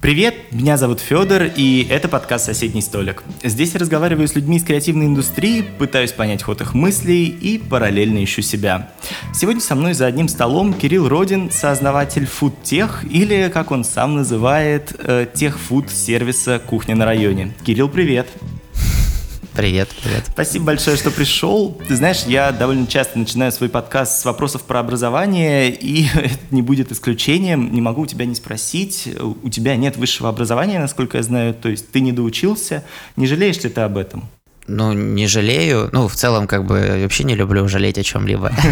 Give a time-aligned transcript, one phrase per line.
[0.00, 3.24] Привет, меня зовут Федор, и это подкаст «Соседний столик».
[3.42, 8.22] Здесь я разговариваю с людьми из креативной индустрии, пытаюсь понять ход их мыслей и параллельно
[8.22, 8.92] ищу себя.
[9.34, 14.94] Сегодня со мной за одним столом Кирилл Родин, сооснователь фудтех, или, как он сам называет,
[14.98, 17.52] э, техфуд-сервиса «Кухня на районе».
[17.64, 18.28] Кирилл, привет!
[19.58, 20.22] Привет, привет.
[20.28, 21.76] Спасибо большое, что пришел.
[21.88, 26.62] Ты знаешь, я довольно часто начинаю свой подкаст с вопросов про образование, и это не
[26.62, 27.74] будет исключением.
[27.74, 29.08] Не могу у тебя не спросить.
[29.18, 32.84] У тебя нет высшего образования, насколько я знаю, то есть ты не доучился.
[33.16, 34.28] Не жалеешь ли ты об этом?
[34.68, 35.88] Ну, не жалею.
[35.92, 38.52] Ну, в целом, как бы, вообще не люблю жалеть о чем-либо.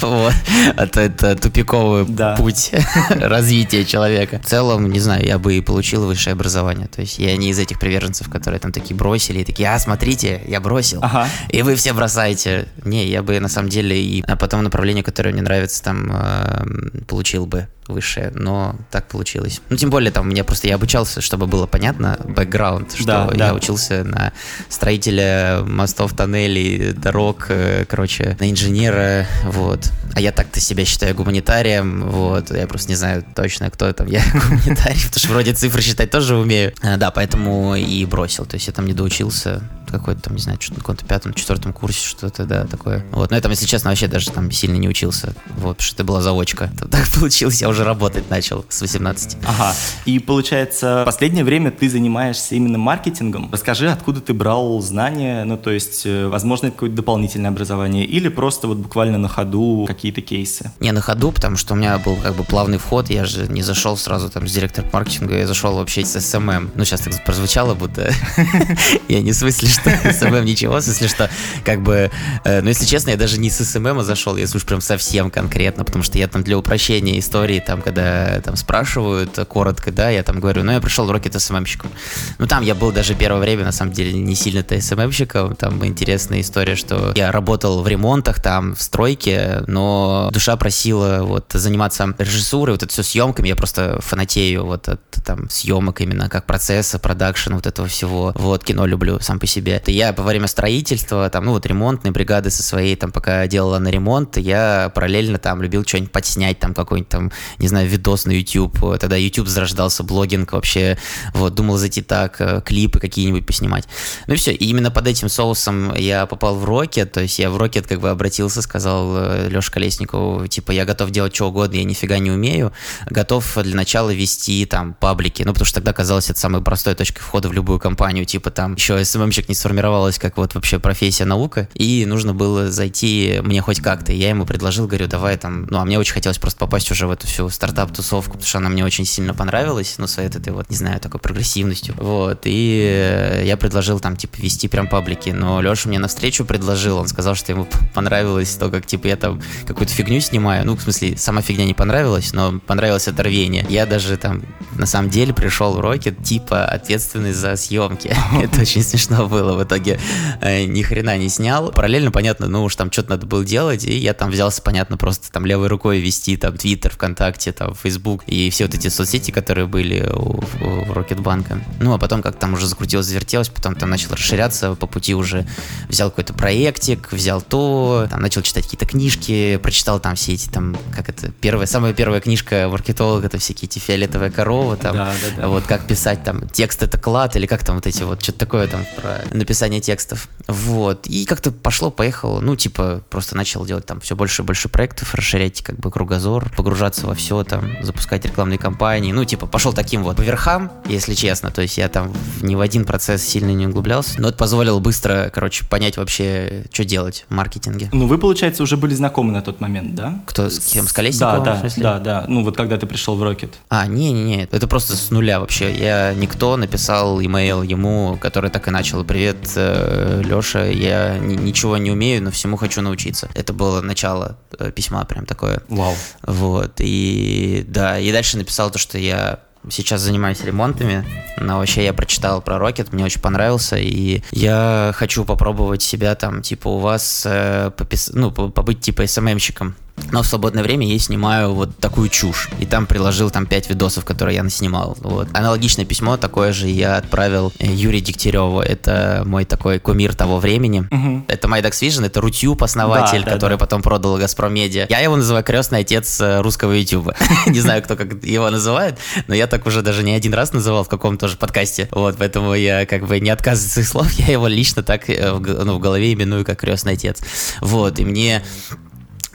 [0.00, 0.34] Вот.
[0.76, 2.72] Это, это тупиковый путь
[3.10, 4.40] развития человека.
[4.42, 6.86] В целом, не знаю, я бы и получил высшее образование.
[6.86, 10.42] То есть я не из этих приверженцев, которые там такие бросили, и такие, а, смотрите,
[10.46, 11.02] я бросил.
[11.48, 12.68] И вы все бросаете.
[12.84, 17.04] Не, я бы на самом деле и а потом направление, которое мне нравится, там эм,
[17.06, 19.60] получил бы высшее, но так получилось.
[19.68, 23.28] Ну, тем более, там, у меня просто я обучался, чтобы было понятно, бэкграунд, что да,
[23.32, 23.54] я да.
[23.54, 24.32] учился на
[24.68, 29.90] строителя мостов, тоннелей, дорог, э, короче, на инженера, вот.
[30.14, 32.50] А я так-то себя считаю гуманитарием, вот.
[32.50, 36.36] Я просто не знаю точно, кто там я гуманитарий, потому что вроде цифры считать тоже
[36.36, 36.74] умею.
[36.82, 38.44] А, да, поэтому и бросил.
[38.44, 41.72] То есть я там не доучился, какой-то там, не знаю, что-то на каком-то пятом, четвертом
[41.72, 43.04] курсе, что-то, да, такое.
[43.12, 45.94] Вот, но я там, если честно, вообще даже там сильно не учился, вот, потому что
[45.94, 46.70] это была заочка.
[46.90, 49.38] Так получилось, я уже работать начал с 18.
[49.46, 53.50] Ага, и получается, в последнее время ты занимаешься именно маркетингом.
[53.52, 58.28] Расскажи, откуда ты брал знания, ну, то есть, э, возможно, это какое-то дополнительное образование, или
[58.28, 60.72] просто вот буквально на ходу какие-то кейсы?
[60.80, 63.62] Не, на ходу, потому что у меня был как бы плавный вход, я же не
[63.62, 66.70] зашел сразу там с директор маркетинга, я зашел вообще с SMM.
[66.74, 68.12] Ну, сейчас так прозвучало, будто
[69.08, 71.30] я не в смысле, что SMM ничего, в смысле, что
[71.64, 72.10] как бы,
[72.44, 75.84] э, ну, если честно, я даже не с SMM зашел, я слушаю прям совсем конкретно,
[75.84, 80.40] потому что я там для упрощения истории, там, когда там спрашивают коротко, да, я там
[80.40, 81.90] говорю, ну, я пришел в Rocket SMM-щиком.
[82.38, 86.40] Ну, там я был даже первое время, на самом деле, не сильно-то SMM-щиком, там интересная
[86.40, 92.74] история, что я работал в ремонтах, там, в стройке, но душа просила вот заниматься режиссурой,
[92.74, 97.54] вот это все съемками, я просто фанатею вот от там съемок именно, как процесса, продакшн,
[97.54, 98.32] вот этого всего.
[98.34, 99.82] Вот, кино люблю сам по себе себе.
[99.86, 103.88] Я во время строительства, там, ну вот ремонтные бригады со своей, там, пока делала на
[103.88, 108.98] ремонт, я параллельно там любил что-нибудь подснять, там, какой-нибудь там, не знаю, видос на YouTube.
[108.98, 110.98] Тогда YouTube зарождался, блогинг вообще,
[111.34, 113.84] вот, думал зайти так, э, клипы какие-нибудь поснимать.
[114.26, 117.50] Ну и все, и именно под этим соусом я попал в Рокет, то есть я
[117.50, 121.76] в Рокет как бы обратился, сказал э, Леша Колесникову, типа, я готов делать что угодно,
[121.76, 122.72] я нифига не умею,
[123.08, 127.20] готов для начала вести там паблики, ну потому что тогда казалось это самой простой точкой
[127.20, 131.68] входа в любую компанию, типа там еще СММщик не сформировалась как вот вообще профессия наука,
[131.74, 134.12] и нужно было зайти мне хоть как-то.
[134.12, 137.10] Я ему предложил, говорю, давай там, ну, а мне очень хотелось просто попасть уже в
[137.10, 140.76] эту всю стартап-тусовку, потому что она мне очень сильно понравилась, ну, своей этой вот, не
[140.76, 141.94] знаю, такой прогрессивностью.
[141.98, 147.08] Вот, и я предложил там, типа, вести прям паблики, но Леша мне навстречу предложил, он
[147.08, 151.16] сказал, что ему понравилось то, как, типа, я там какую-то фигню снимаю, ну, в смысле,
[151.16, 153.66] сама фигня не понравилась, но понравилось это рвение.
[153.68, 154.42] Я даже там,
[154.76, 158.14] на самом деле, пришел в Рокет, типа, ответственный за съемки.
[158.42, 159.98] Это очень смешно было было в итоге
[160.40, 161.70] э, ни хрена не снял.
[161.70, 165.32] Параллельно, понятно, ну уж там что-то надо было делать, и я там взялся, понятно, просто
[165.32, 169.66] там левой рукой вести там Твиттер, ВКонтакте, там Фейсбук и все вот эти соцсети, которые
[169.66, 171.60] были у, у Рокетбанка.
[171.80, 175.46] Ну, а потом как там уже закрутилось, завертелось, потом там начал расширяться, по пути уже
[175.88, 180.76] взял какой-то проектик, взял то, там начал читать какие-то книжки, прочитал там все эти там,
[180.94, 185.42] как это, первая, самая первая книжка маркетолога, это всякие эти фиолетовая корова, там, да, да,
[185.42, 185.48] да.
[185.48, 188.66] вот как писать там, текст это клад, или как там вот эти вот, что-то такое
[188.66, 190.28] там про написания текстов.
[190.46, 191.06] Вот.
[191.06, 192.40] И как-то пошло-поехало.
[192.40, 196.50] Ну, типа, просто начал делать там все больше и больше проектов, расширять как бы кругозор,
[196.56, 199.12] погружаться во все, там, запускать рекламные кампании.
[199.12, 201.50] Ну, типа, пошел таким вот по верхам, если честно.
[201.50, 202.12] То есть я там
[202.42, 204.20] ни в один процесс сильно не углублялся.
[204.20, 207.88] Но это позволило быстро, короче, понять вообще, что делать в маркетинге.
[207.92, 210.20] Ну, вы, получается, уже были знакомы на тот момент, да?
[210.26, 210.86] Кто, с кем?
[210.86, 211.44] С Колесниковым?
[211.44, 212.24] Да, да, да, да.
[212.28, 213.50] Ну, вот когда ты пришел в Rocket.
[213.68, 215.72] А, не-не-не, это просто с нуля вообще.
[215.76, 219.04] Я никто написал имейл ему, который так и начал.
[219.04, 223.28] Привет, привет, э, Леша, я ничего не умею, но всему хочу научиться.
[223.34, 225.62] Это было начало э, письма прям такое.
[225.68, 225.94] Вау.
[226.22, 231.04] Вот, и да, и дальше написал то, что я сейчас занимаюсь ремонтами,
[231.38, 236.42] но вообще я прочитал про Rocket, мне очень понравился, и я хочу попробовать себя там,
[236.42, 238.10] типа, у вас, э, попис...
[238.14, 239.74] ну, побыть типа СММщиком.
[240.10, 242.48] Но в свободное время я снимаю вот такую чушь.
[242.58, 244.96] И там приложил там 5 видосов, которые я наснимал.
[245.00, 245.28] Вот.
[245.34, 248.60] Аналогичное письмо такое же я отправил э, Юрию Дегтяреву.
[248.60, 250.86] Это мой такой кумир того времени.
[250.90, 251.24] Угу.
[251.28, 253.58] Это MyDax Vision, это Рутюб, основатель, да, который да.
[253.58, 254.86] потом продал Газпром Медиа.
[254.88, 257.12] Я его называю крестный отец э, русского YouTube.
[257.46, 260.84] Не знаю, кто как его называет, но я так уже даже не один раз называл
[260.84, 261.88] в каком-то тоже подкасте.
[261.90, 265.30] Вот, поэтому я как бы не отказываюсь от своих слов, я его лично так э,
[265.30, 267.20] ну, в голове именую как крестный отец.
[267.60, 268.42] Вот, и мне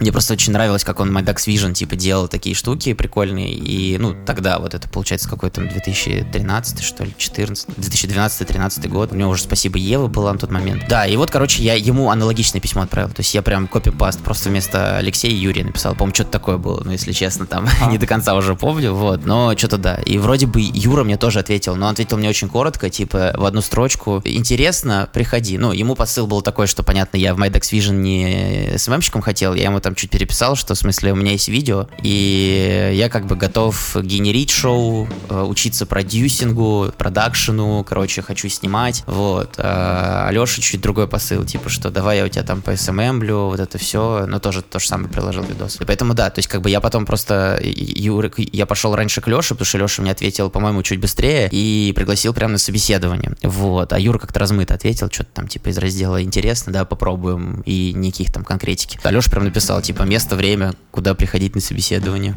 [0.03, 3.53] мне просто очень нравилось, как он MyDax Vision, типа, делал такие штуки прикольные.
[3.53, 9.13] И, ну, тогда вот это, получается, какой-то 2013, что ли, 14, 2012-13 год.
[9.13, 10.83] У него уже, спасибо, Ева была на тот момент.
[10.89, 13.09] Да, и вот, короче, я ему аналогичное письмо отправил.
[13.11, 15.93] То есть я прям копипаст, просто вместо Алексея Юрия написал.
[15.93, 17.85] По-моему, что-то такое было, ну, если честно, там а.
[17.89, 19.25] не до конца уже помню, вот.
[19.25, 19.95] Но что-то да.
[19.95, 23.45] И вроде бы Юра мне тоже ответил, но он ответил мне очень коротко, типа, в
[23.45, 24.21] одну строчку.
[24.25, 25.57] Интересно, приходи.
[25.57, 29.63] Ну, ему посыл был такой, что, понятно, я в MyDax Vision не СММщиком хотел, я
[29.63, 33.35] ему там чуть переписал, что в смысле у меня есть видео, и я как бы
[33.35, 39.55] готов генерить шоу, э, учиться продюсингу, продакшену, короче, хочу снимать, вот.
[39.57, 43.59] А Алеша чуть другой посыл, типа, что давай я у тебя там по SMM-блю, вот
[43.59, 45.77] это все, но тоже то же самое приложил видос.
[45.79, 49.27] И поэтому да, то есть как бы я потом просто, Юра, я пошел раньше к
[49.27, 53.93] Леше, потому что Леша мне ответил, по-моему, чуть быстрее, и пригласил прямо на собеседование, вот.
[53.93, 58.31] А Юра как-то размыто ответил, что-то там типа из раздела интересно, да, попробуем, и никаких
[58.31, 58.99] там конкретики.
[59.03, 62.35] Алеша прям написал, типа, место, время, куда приходить на собеседование.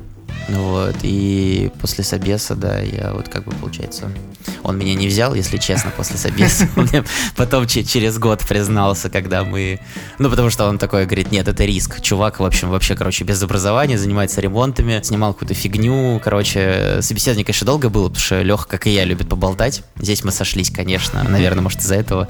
[0.48, 4.10] Вот, и после собеса, да, я вот как бы, получается,
[4.62, 6.68] он меня не взял, если честно, после собеса.
[6.76, 7.04] Он мне
[7.36, 9.80] потом через год признался, когда мы...
[10.18, 12.00] Ну, потому что он такой говорит, нет, это риск.
[12.00, 16.20] Чувак, в общем, вообще, короче, без образования, занимается ремонтами, снимал какую-то фигню.
[16.22, 19.82] Короче, собеседование, конечно, долго было, потому что Леха, как и я, любит поболтать.
[19.96, 22.28] Здесь мы сошлись, конечно, наверное, может, из-за этого.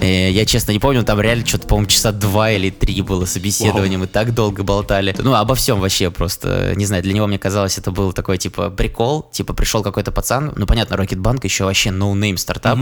[0.00, 3.98] Э, я честно не помню, там реально что-то, по-моему, часа два или три было собеседование,
[3.98, 5.14] мы так долго болтали.
[5.18, 8.70] Ну, обо всем вообще просто, не знаю, для него, мне казалось, это был такой, типа,
[8.70, 12.78] прикол, типа, пришел какой-то пацан, ну, понятно, Рокетбанк еще вообще no-name стартап,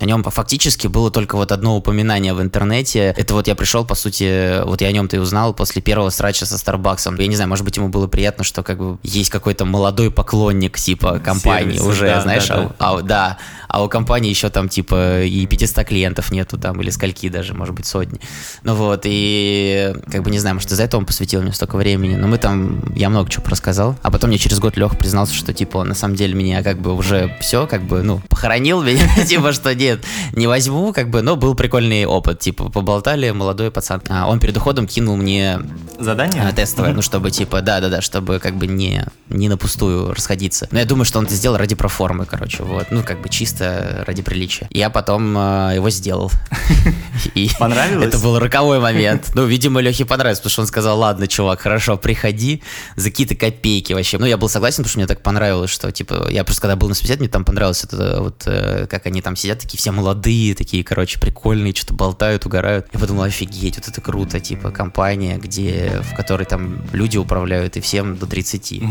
[0.00, 3.94] о нем фактически было только вот одно упоминание в интернете, это вот я пришел, по
[3.94, 7.16] сути, вот я о нем-то и узнал после первого срача со Старбаксом.
[7.16, 10.78] Я не знаю, может быть, ему было приятно, что как бы есть какой-то молодой поклонник,
[10.78, 12.74] типа, компании Сервисы, уже, да, знаешь, да, да.
[12.78, 16.90] А, а, да, а у компании еще там, типа, и 500 клиентов нету там, или
[16.90, 18.20] скольки даже, может быть, сотни.
[18.62, 22.16] Ну вот, и как бы не знаю, может, из-за этого он посвятил мне столько времени,
[22.16, 25.52] но мы там, я много чего рассказал, а потом мне через год Леха признался, что,
[25.52, 29.06] типа, он на самом деле меня как бы уже все, как бы, ну, похоронил меня,
[29.26, 34.00] типа, что нет, не возьму, как бы, но был прикольный опыт, типа, поболтали, молодой пацан.
[34.08, 35.58] А он перед уходом кинул мне
[35.98, 40.68] задание а, тестовое, ну, чтобы, типа, да-да-да, чтобы как бы не, не на пустую расходиться.
[40.70, 44.04] Но я думаю, что он это сделал ради проформы, короче, вот, ну, как бы чисто
[44.06, 44.68] ради приличия.
[44.70, 46.27] Я потом э, его сделал.
[47.34, 48.08] И Понравилось?
[48.08, 49.32] Это был роковой момент.
[49.34, 52.62] Ну, видимо, Лехе понравилось, потому что он сказал, ладно, чувак, хорошо, приходи
[52.96, 54.18] за какие-то копейки вообще.
[54.18, 56.88] Ну, я был согласен, потому что мне так понравилось, что, типа, я просто когда был
[56.88, 60.54] на собеседовании, мне там понравилось это вот, э, как они там сидят, такие все молодые,
[60.54, 62.86] такие, короче, прикольные, что-то болтают, угорают.
[62.92, 67.80] Я подумал, офигеть, вот это круто, типа, компания, где, в которой там люди управляют и
[67.80, 68.82] всем до 30.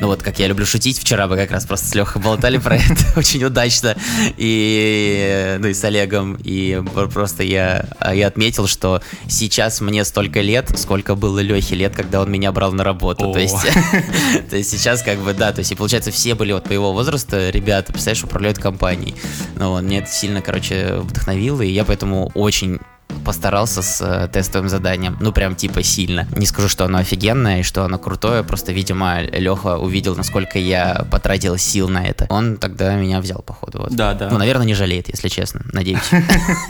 [0.00, 2.76] Ну, вот, как я люблю шутить, вчера мы как раз просто с Лехой болтали про
[2.90, 3.96] это очень удачно.
[4.36, 10.70] И, ну, и с Олегом, и просто я, я отметил, что сейчас мне столько лет,
[10.78, 13.32] сколько было Лехе лет, когда он меня брал на работу.
[13.32, 13.56] То есть,
[14.50, 16.92] то есть сейчас как бы, да, то есть и получается все были вот по его
[16.92, 19.14] возрасту ребята, представляешь, управляют компанией.
[19.56, 22.80] Ну, вот, мне это сильно, короче, вдохновило, и я поэтому очень
[23.24, 25.16] постарался с э, тестовым заданием.
[25.20, 26.26] Ну, прям типа сильно.
[26.36, 31.06] Не скажу, что оно офигенное и что оно крутое, просто, видимо, Леха увидел, насколько я
[31.10, 32.26] потратил сил на это.
[32.28, 33.80] Он тогда меня взял, походу.
[33.80, 33.92] Вот.
[33.92, 34.30] Да, да.
[34.30, 35.62] Ну, наверное, не жалеет, если честно.
[35.72, 36.10] Надеюсь.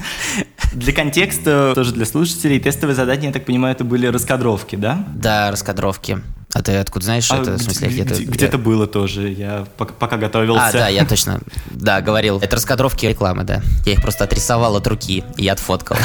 [0.72, 5.04] Для контекста, тоже для слушателей, тестовые задания, я так понимаю, это были раскадровки, да?
[5.14, 6.20] Да, раскадровки.
[6.54, 7.54] А ты откуда знаешь а это?
[7.54, 8.24] В смысле, где-то...
[8.24, 10.68] Где-то было тоже, я пока готовился.
[10.68, 12.38] А, да, я точно, да, говорил.
[12.38, 13.60] Это раскадровки рекламы, да.
[13.84, 15.96] Я их просто отрисовал от руки и отфоткал.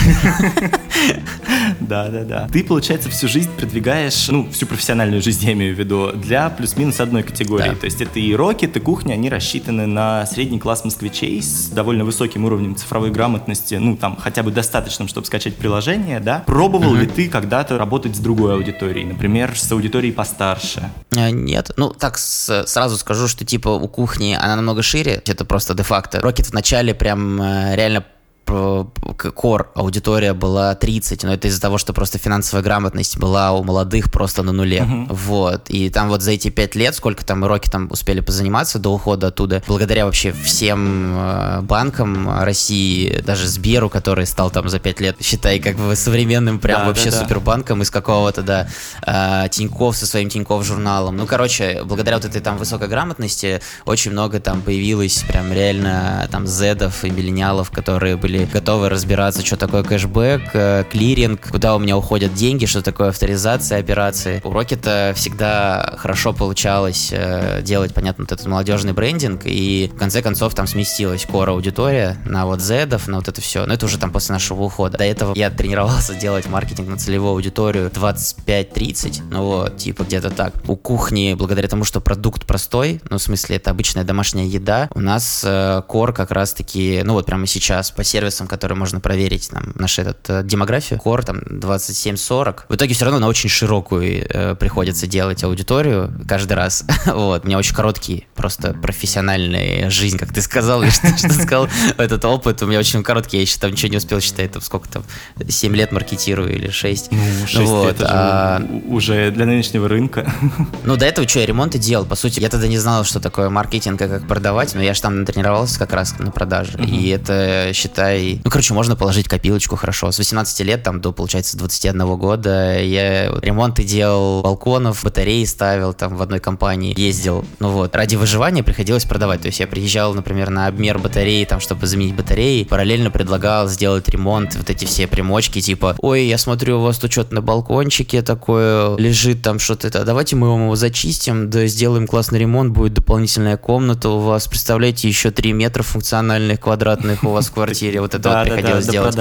[1.80, 2.48] Да, да, да.
[2.52, 7.00] Ты, получается, всю жизнь продвигаешь, ну, всю профессиональную жизнь, я имею в виду, для плюс-минус
[7.00, 7.76] одной категории.
[7.76, 12.04] То есть это и рокет, и кухня, они рассчитаны на средний класс москвичей с довольно
[12.04, 16.44] высоким уровнем цифровой грамотности, ну, там, хотя бы достаточным, чтобы скачать приложение, да.
[16.46, 20.90] Пробовал ли ты когда-то работать с другой аудиторией, например, с аудиторией по старше?
[21.18, 21.72] А, нет.
[21.76, 25.22] Ну, так с, сразу скажу, что типа у кухни она намного шире.
[25.28, 26.22] Это просто де-факто.
[26.22, 28.06] Рокет в начале прям э, реально
[28.50, 34.12] core аудитория была 30, но это из-за того, что просто финансовая грамотность была у молодых
[34.12, 34.80] просто на нуле.
[34.80, 35.08] Uh-huh.
[35.14, 35.70] Вот.
[35.70, 39.28] И там вот за эти пять лет, сколько там Роки там успели позаниматься до ухода
[39.28, 45.18] оттуда, благодаря вообще всем э, банкам России, даже Сберу, который стал там за пять лет,
[45.22, 47.24] считай, как бы современным прям да, вообще да, да.
[47.24, 48.68] супербанком из какого-то, да,
[49.06, 51.18] э, Тиньков со своим Тиньков журналом.
[51.18, 56.48] Ну, короче, благодаря вот этой там высокой грамотности очень много там появилось прям реально там
[56.48, 61.98] зедов и миллениалов, которые были готовы разбираться, что такое кэшбэк, э, клиринг, куда у меня
[61.98, 64.42] уходят деньги, что такое авторизация операции.
[64.44, 70.22] У Рокета всегда хорошо получалось э, делать, понятно, вот этот молодежный брендинг, и в конце
[70.22, 73.66] концов там сместилась кора аудитория на вот зедов, на вот это все.
[73.66, 74.98] Но это уже там после нашего ухода.
[74.98, 80.54] До этого я тренировался делать маркетинг на целевую аудиторию 25-30, ну вот, типа где-то так.
[80.68, 85.00] У кухни, благодаря тому, что продукт простой, ну в смысле это обычная домашняя еда, у
[85.00, 89.74] нас э, кор как раз-таки, ну вот прямо сейчас по сервисам, которые можно проверить, там,
[89.76, 92.66] нашу этот, э, демографию, кор там 27-40.
[92.70, 96.86] В итоге все равно на очень широкую э, приходится делать аудиторию каждый раз.
[97.06, 101.68] вот, у меня очень короткий, просто профессиональная жизнь, как ты сказал, или что, что сказал,
[101.98, 104.88] этот опыт у меня очень короткий, я еще там ничего не успел считать, там сколько
[104.90, 105.04] там,
[105.48, 107.12] 7 лет маркетирую или 6.
[107.12, 108.62] Ну, 6 вот, это а...
[108.88, 110.32] уже для нынешнего рынка.
[110.84, 113.50] ну, до этого что, я ремонты делал, по сути, я тогда не знал, что такое
[113.50, 117.72] маркетинг и как продавать, но я же там тренировался как раз на продаже, и это,
[117.74, 120.12] считай, ну, короче, можно положить копилочку хорошо.
[120.12, 126.16] С 18 лет там до, получается, 21 года я ремонты делал балконов, батареи ставил там
[126.16, 130.50] в одной компании, ездил, ну вот, ради выживания приходилось продавать, то есть я приезжал, например,
[130.50, 135.62] на обмер батареи, там, чтобы заменить батареи, параллельно предлагал сделать ремонт, вот эти все примочки,
[135.62, 140.04] типа, ой, я смотрю, у вас тут что-то на балкончике такое лежит, там что-то, это,
[140.04, 145.08] давайте мы вам его зачистим, да сделаем классный ремонт, будет дополнительная комната у вас, представляете,
[145.08, 149.18] еще 3 метра функциональных квадратных у вас в квартире, вот это вот приходилось делать.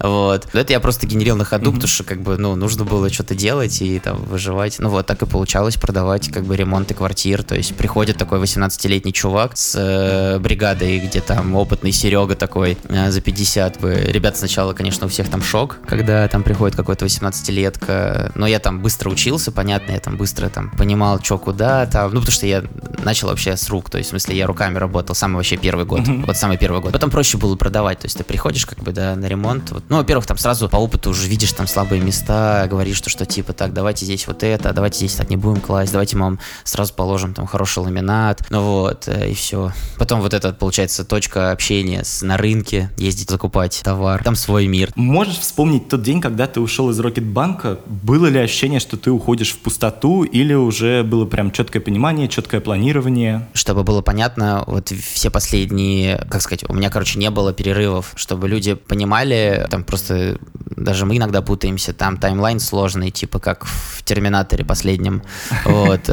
[0.00, 0.46] Вот.
[0.52, 3.80] Это я просто генерил на ходу, потому что, как бы, ну, нужно было что-то делать
[3.82, 4.78] и там выживать.
[4.78, 9.12] Ну вот, так и получалось продавать, как бы, ремонты квартир, то есть приходит такой 18-летний
[9.12, 13.94] чувак с э, бригадой, где там опытный Серега такой э, за 50 бы.
[13.94, 18.80] Ребят сначала, конечно, у всех там шок, когда там приходит какой-то 18-летка, но я там
[18.80, 22.64] быстро учился, понятно, я там быстро там понимал, что куда там, ну, потому что я
[23.04, 26.00] начал вообще с рук, то есть, в смысле, я руками работал самый вообще первый год,
[26.00, 26.26] mm-hmm.
[26.26, 26.92] вот самый первый год.
[26.92, 29.84] Потом проще было продавать, то есть ты приходишь как бы, да, на ремонт, вот.
[29.88, 33.52] ну, во-первых, там сразу по опыту уже видишь там слабые места, говоришь, что, что типа,
[33.52, 36.92] так, давайте здесь вот это, давайте здесь так не будем класть, давайте мы вам сразу
[36.94, 39.72] положим там хороший ламинат, ну вот, э, и все.
[39.98, 44.90] Потом вот это, получается, точка общения с, на рынке, ездить закупать товар, там свой мир.
[44.96, 47.78] Можешь вспомнить тот день, когда ты ушел из Рокетбанка?
[47.86, 52.60] Было ли ощущение, что ты уходишь в пустоту, или уже было прям четкое понимание, четкое
[52.60, 53.48] планирование?
[53.52, 58.48] Чтобы было понятно, вот все последние, как сказать, у меня, короче, не было перерывов, чтобы
[58.48, 60.38] люди понимали, там просто
[60.76, 65.22] даже мы иногда путаемся, там таймлайн сложный, типа как в Терминаторе последнем.
[65.64, 66.08] Вот.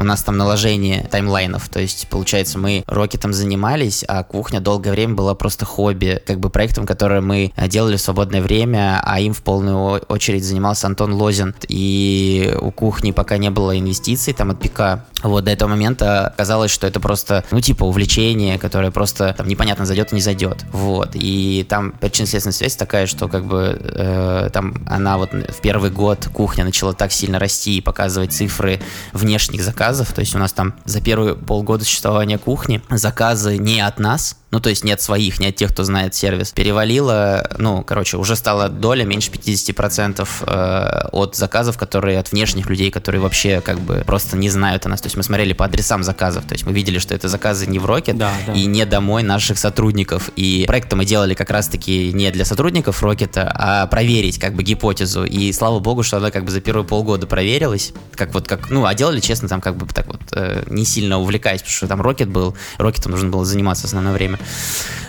[0.00, 4.90] Э, у нас там наложение таймлайнов, то есть, получается, мы рокетом занимались, а кухня долгое
[4.92, 9.32] время была просто хобби, как бы проектом, который мы делали в свободное время, а им
[9.32, 14.60] в полную очередь занимался Антон Лозин, и у кухни пока не было инвестиций там от
[14.60, 19.48] ПК, вот до этого момента казалось, что это просто, ну, типа увлечение, которое просто там
[19.48, 24.50] непонятно зайдет и не зайдет, вот, и там причинно-следственная связь такая, что как бы э,
[24.52, 28.80] там она вот в первый год кухня начала так сильно расти и показывать цифры
[29.12, 30.14] внешних заказов, заказов.
[30.14, 34.60] То есть у нас там за первые полгода существования кухни заказы не от нас, ну,
[34.60, 39.04] то есть нет своих, нет тех, кто знает сервис, перевалило, ну, короче, уже стала доля
[39.04, 44.50] меньше 50% э, от заказов, которые от внешних людей, которые вообще как бы просто не
[44.50, 45.00] знают о нас.
[45.00, 47.78] То есть мы смотрели по адресам заказов, то есть мы видели, что это заказы не
[47.78, 48.52] в Rocket да, да.
[48.52, 50.30] и не домой наших сотрудников.
[50.34, 55.24] И проекты мы делали как раз-таки не для сотрудников Rocket, а проверить как бы гипотезу.
[55.24, 58.84] И слава богу, что она как бы за первые полгода проверилась, как вот как, ну,
[58.84, 62.02] а делали, честно, там как бы так вот э, не сильно увлекаясь, потому что там
[62.02, 64.39] Rocket был, Rocket нужно было заниматься основное время.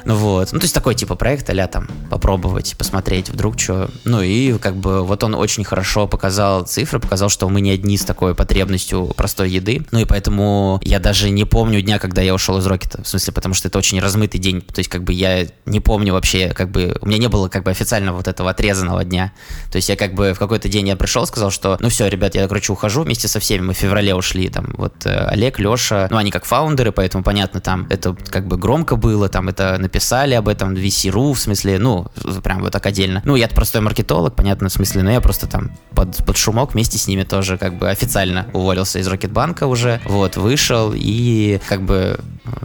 [0.06, 0.52] Ну вот.
[0.52, 3.90] Ну, то есть такой типа проект, а там попробовать, посмотреть, вдруг что.
[4.04, 7.98] Ну и как бы вот он очень хорошо показал цифры, показал, что мы не одни
[7.98, 9.86] с такой потребностью простой еды.
[9.92, 13.04] Ну и поэтому я даже не помню дня, когда я ушел из Рокета.
[13.04, 14.62] В смысле, потому что это очень размытый день.
[14.62, 17.64] То есть как бы я не помню вообще, как бы у меня не было как
[17.64, 19.34] бы официально вот этого отрезанного дня.
[19.72, 22.36] То есть я как бы в какой-то день я пришел, сказал, что ну все, ребят,
[22.36, 23.62] я, короче, ухожу вместе со всеми.
[23.62, 24.50] Мы в феврале ушли.
[24.50, 28.58] Там вот э, Олег, Леша, ну они как фаундеры, поэтому понятно, там это как бы
[28.58, 32.08] громко было, там это написали об этом VC.ru, в смысле, ну,
[32.44, 33.22] прям вот так отдельно.
[33.26, 36.98] Ну, я простой маркетолог, понятно, в смысле, но я просто там под, под шумок вместе
[36.98, 42.20] с ними тоже как бы официально уволился из Рокетбанка уже, вот, вышел и как бы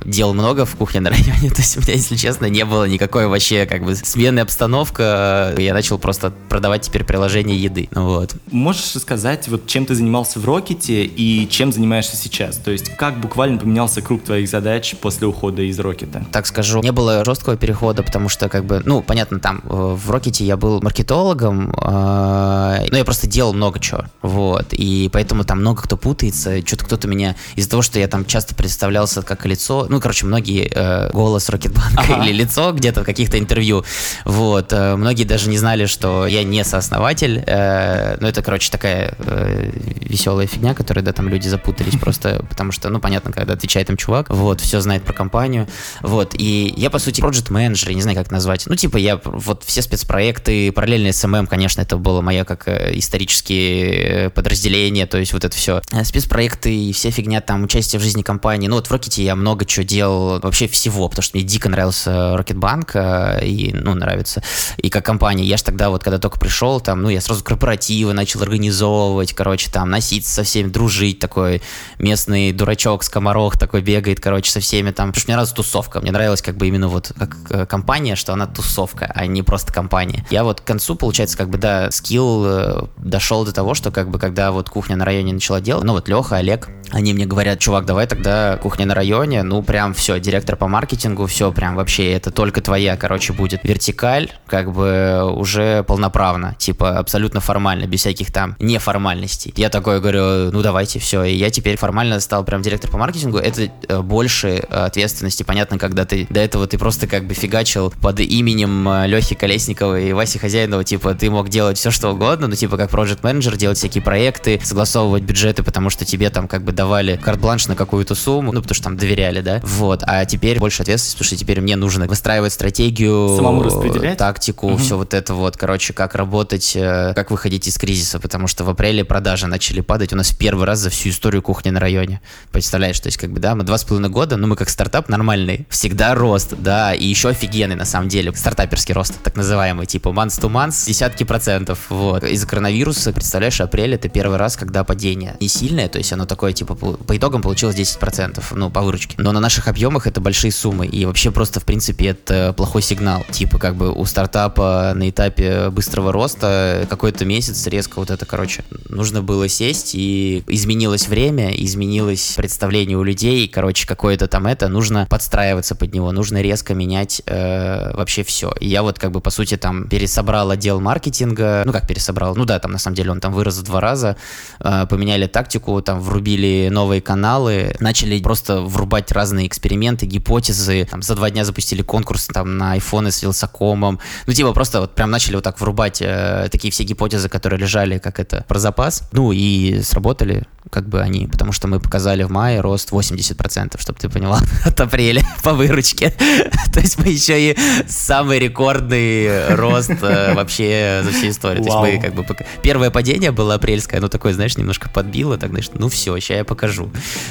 [0.05, 3.27] дел много в кухне на районе, то есть у меня, если честно, не было никакой
[3.27, 5.55] вообще как бы сменной обстановка.
[5.59, 7.89] Я начал просто продавать теперь приложение еды.
[7.93, 8.35] Вот.
[8.51, 12.57] Можешь рассказать, вот чем ты занимался в Рокете и чем занимаешься сейчас?
[12.57, 16.25] То есть как буквально поменялся круг твоих задач после ухода из Рокета?
[16.33, 20.11] Так скажу, не было жесткого перехода, потому что как бы, ну, понятно, там э, в
[20.11, 25.61] Рокете я был маркетологом, э, но я просто делал много чего, вот, и поэтому там
[25.61, 29.87] много кто путается, что-то кто-то меня, из-за того, что я там часто представлялся как лицо,
[29.89, 32.25] ну, короче, многие э, голос Рокетбанка ага.
[32.25, 33.85] или лицо где-то в каких-то интервью,
[34.25, 39.15] вот, э, многие даже не знали, что я не сооснователь, э, ну, это, короче, такая
[39.19, 43.91] э, веселая фигня, которой, да, там люди запутались просто, потому что, ну, понятно, когда отвечает
[43.91, 45.67] им чувак, вот, все знает про компанию,
[46.03, 49.63] вот, и я, по сути, project manager, не знаю, как назвать, ну, типа, я вот
[49.65, 55.45] все спецпроекты, параллельно SMM, конечно, это было мое как э, исторические подразделения, то есть вот
[55.45, 55.81] это все.
[56.05, 59.65] Спецпроекты и вся фигня, там, участие в жизни компании, ну, вот в Рокете я много
[59.65, 62.95] чего делал, вообще всего, потому что мне дико нравился Рокетбанк,
[63.43, 64.43] и, ну, нравится,
[64.79, 68.13] и как компания, я же тогда вот, когда только пришел, там, ну, я сразу корпоративы
[68.13, 71.63] начал организовывать, короче, там, носиться со всеми, дружить, такой
[71.99, 76.13] местный дурачок, скоморох такой бегает, короче, со всеми там, потому что мне нравилась тусовка, мне
[76.27, 80.27] нравилось как бы именно вот как э, компания, что она тусовка, а не просто компания.
[80.29, 84.11] Я вот к концу, получается, как бы, да, скилл э, дошел до того, что как
[84.11, 87.61] бы, когда вот кухня на районе начала делать, ну вот Леха, Олег, они мне говорят,
[87.61, 92.13] чувак, давай тогда кухня на районе, ну прям все, директор по маркетингу, все, прям вообще,
[92.13, 98.33] это только твоя, короче, будет вертикаль, как бы уже полноправно, типа абсолютно формально, без всяких
[98.33, 99.55] там неформальностей.
[99.57, 103.39] Я такой говорю, ну давайте, все, и я теперь формально стал прям директор по маркетингу,
[103.39, 108.21] это э, больше ответственности, понятно, когда ты до этого ты просто как бы фигачил под
[108.21, 112.55] именем э, Лехи Колесникова и Васи Хозяинова, типа ты мог делать все что угодно, ну
[112.55, 116.73] типа как проект менеджер делать всякие проекты, согласовывать бюджеты, потому что тебе там как бы
[116.73, 120.83] давали карт-бланш на какую-то сумму, ну потому что там доверяли, да, вот, а теперь больше
[120.83, 124.77] ответственности, потому что теперь мне нужно выстраивать стратегию, самому распределять, тактику, угу.
[124.77, 128.71] все вот это вот, короче, как работать, э, как выходить из кризиса, потому что в
[128.71, 130.13] апреле продажи начали падать.
[130.13, 132.21] У нас первый раз за всю историю кухни на районе,
[132.53, 135.09] представляешь, то есть как бы, да, мы два с половиной года, ну мы как стартап
[135.09, 140.09] нормальный, всегда рост, да, и еще офигенный на самом деле, стартаперский рост, так называемый, типа
[140.09, 142.25] month to month, десятки процентов, вот.
[142.25, 146.53] Из-за коронавируса, представляешь, апрель это первый раз, когда падение не сильное, то есть оно такое,
[146.53, 149.17] типа, по итогам получилось 10%, ну, по выручке.
[149.19, 153.25] Но на наших объемах это большие суммы, и вообще просто, в принципе, это плохой сигнал.
[153.31, 158.65] Типа, как бы у стартапа на этапе быстрого роста какой-то месяц резко вот это, короче,
[158.89, 165.07] нужно было сесть, и изменилось время, изменилось представление у людей, короче, какое-то там это, нужно
[165.09, 168.53] подстраиваться под него, нужно резко менять э, вообще все.
[168.61, 172.45] И я вот как бы по сути там пересобрал отдел маркетинга, ну как пересобрал, ну
[172.45, 174.17] да, там на самом деле он там вырос в два раза,
[174.61, 181.15] э, поменяли тактику, там врубили новые каналы, начали просто врубать разные эксперименты, гипотезы, там за
[181.15, 185.37] два дня запустили конкурс там на айфоны с Вилсакомом, ну типа просто вот прям начали
[185.37, 189.81] вот так врубать э, такие все гипотезы, которые лежали как это про запас, ну и
[189.83, 194.41] сработали, как бы они, потому что мы показали в мае рост 80%, чтобы ты поняла,
[194.65, 195.76] от апреля по выручке.
[196.73, 201.65] То есть мы еще и самый рекордный рост э, вообще за всю историю.
[201.65, 202.25] То есть мы как бы...
[202.63, 206.45] Первое падение было апрельское, оно такое, знаешь, немножко подбило, так, знаешь, ну все, сейчас я
[206.45, 206.91] покажу.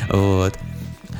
[0.10, 0.54] Вот.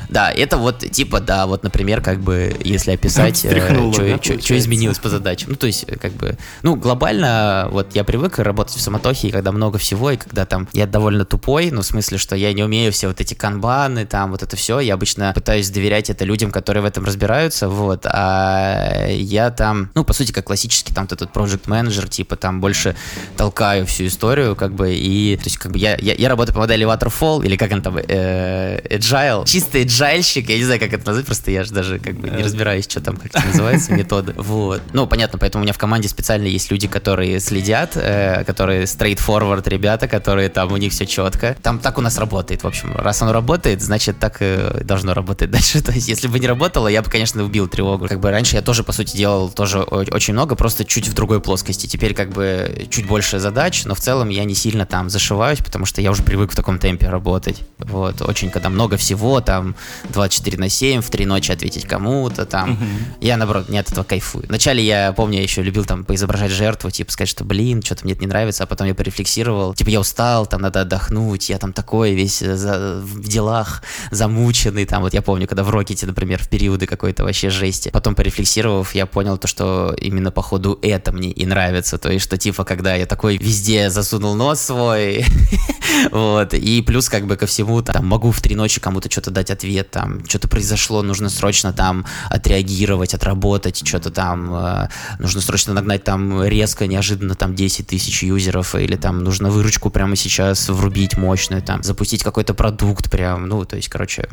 [0.10, 4.18] Да, это вот типа, да, вот, например, как бы, если описать, что э,
[4.58, 5.52] изменилось по задачам.
[5.52, 9.78] Ну, то есть, как бы, ну, глобально, вот я привык работать в самотохе, когда много
[9.78, 13.08] всего, и когда там я довольно тупой, ну, в смысле, что я не умею все
[13.08, 16.86] вот эти канбаны, там, вот это все, я обычно пытаюсь доверять это людям, которые в
[16.86, 22.08] этом разбираются, вот, а я там, ну, по сути, как классический там этот проект менеджер
[22.10, 22.96] типа, там, больше
[23.38, 26.62] толкаю всю историю, как бы, и, то есть, как бы, я, я, я работаю по
[26.62, 30.94] модели Waterfall, или как он там, э, Agile, чисто Agile, жальщик, я не знаю, как
[30.94, 33.94] это назвать, просто я же даже как бы не разбираюсь, что там, как это называется,
[33.94, 34.34] методы.
[34.46, 34.82] Вот.
[34.94, 39.68] Ну, понятно, поэтому у меня в команде специально есть люди, которые следят, э, которые straightforward
[39.70, 41.58] ребята, которые там, у них все четко.
[41.62, 42.96] Там так у нас работает, в общем.
[42.96, 45.82] Раз оно работает, значит, так и должно работать дальше.
[45.82, 48.08] То есть, если бы не работало, я бы, конечно, убил тревогу.
[48.08, 51.42] Как бы раньше я тоже, по сути, делал тоже очень много, просто чуть в другой
[51.42, 51.88] плоскости.
[51.88, 55.86] Теперь как бы чуть больше задач, но в целом я не сильно там зашиваюсь, потому
[55.86, 57.62] что я уже привык в таком темпе работать.
[57.80, 59.76] Вот, очень, когда много всего, там,
[60.10, 62.74] 24 на 7, в 3 ночи ответить кому-то там.
[62.74, 62.84] Угу.
[63.22, 64.46] Я, наоборот, не от этого кайфую.
[64.48, 68.14] Вначале я, помню, я еще любил там поизображать жертву, типа сказать, что, блин, что-то мне
[68.14, 71.74] это не нравится, а потом я порефлексировал, типа я устал, там надо отдохнуть, я там
[71.74, 76.50] такой весь за, в делах замученный, там вот я помню, когда в Рокете, например, в
[76.50, 77.90] периоды какой-то вообще жести.
[77.90, 82.26] Потом порефлексировав, я понял то, что именно по ходу это мне и нравится, то есть
[82.26, 85.26] что типа, когда я такой везде засунул нос свой,
[86.12, 89.52] вот, и плюс как бы ко всему там могу в три ночи кому-то что-то дать
[89.52, 95.74] ответ, ответ, там, что-то произошло, нужно срочно там отреагировать, отработать, что-то там, э, нужно срочно
[95.74, 101.18] нагнать там резко, неожиданно там 10 тысяч юзеров, или там нужно выручку прямо сейчас врубить
[101.18, 104.30] мощную, там, запустить какой-то продукт прям, ну, то есть, короче,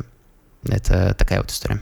[0.63, 1.79] это такая вот история.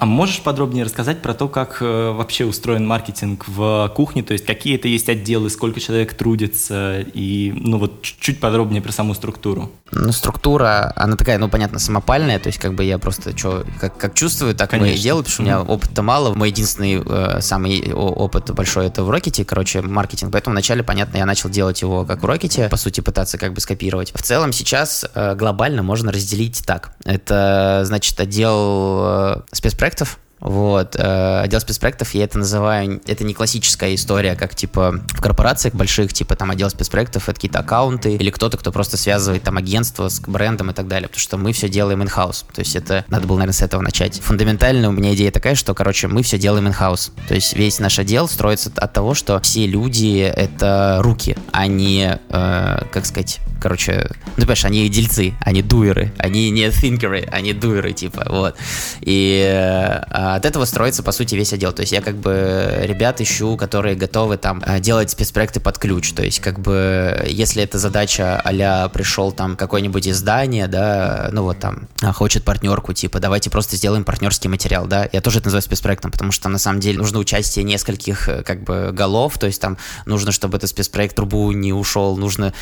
[0.00, 4.46] А можешь подробнее рассказать про то, как э, вообще устроен маркетинг в кухне, то есть
[4.46, 9.70] какие это есть отделы, сколько человек трудится, и ну вот чуть подробнее про саму структуру.
[9.92, 13.98] Ну, структура, она такая, ну, понятно, самопальная, то есть как бы я просто что, как,
[13.98, 14.94] как чувствую, так Конечно.
[14.94, 16.32] и делаю, потому что у меня опыта мало.
[16.32, 21.26] Мой единственный э, самый опыт большой это в Рокете, короче, маркетинг, поэтому вначале, понятно, я
[21.26, 24.12] начал делать его как в Рокете, по сути, пытаться как бы скопировать.
[24.14, 26.92] В целом сейчас э, глобально можно разделить так.
[27.04, 33.34] Это, значит, отдел э, спецпроектов, проектов, вот, э, отдел спецпроектов, я это называю, это не
[33.34, 38.30] классическая история, как, типа, в корпорациях больших, типа, там, отдел спецпроектов, это какие-то аккаунты, или
[38.30, 41.68] кто-то, кто просто связывает, там, агентство с брендом и так далее, потому что мы все
[41.68, 44.20] делаем in-house, то есть это, надо было, наверное, с этого начать.
[44.20, 47.98] Фундаментально у меня идея такая, что, короче, мы все делаем in-house, то есть весь наш
[47.98, 54.10] отдел строится от того, что все люди— это руки, а не, э, как сказать, короче,
[54.36, 58.56] ну, понимаешь, они дельцы, они дуеры, они не thinkеры, они дуеры, типа, вот.
[59.02, 60.00] И э,
[60.36, 61.72] от этого строится, по сути, весь отдел.
[61.72, 66.12] То есть я как бы ребят ищу, которые готовы там э, делать спецпроекты под ключ.
[66.12, 71.58] То есть как бы если эта задача а пришел там какое-нибудь издание, да, ну вот
[71.58, 75.62] там а, хочет партнерку, типа давайте просто сделаем партнерский материал, да, я тоже это называю
[75.62, 79.60] спецпроектом, потому что на самом деле нужно участие нескольких э, как бы голов, то есть
[79.60, 82.52] там нужно, чтобы этот спецпроект трубу не ушел, нужно,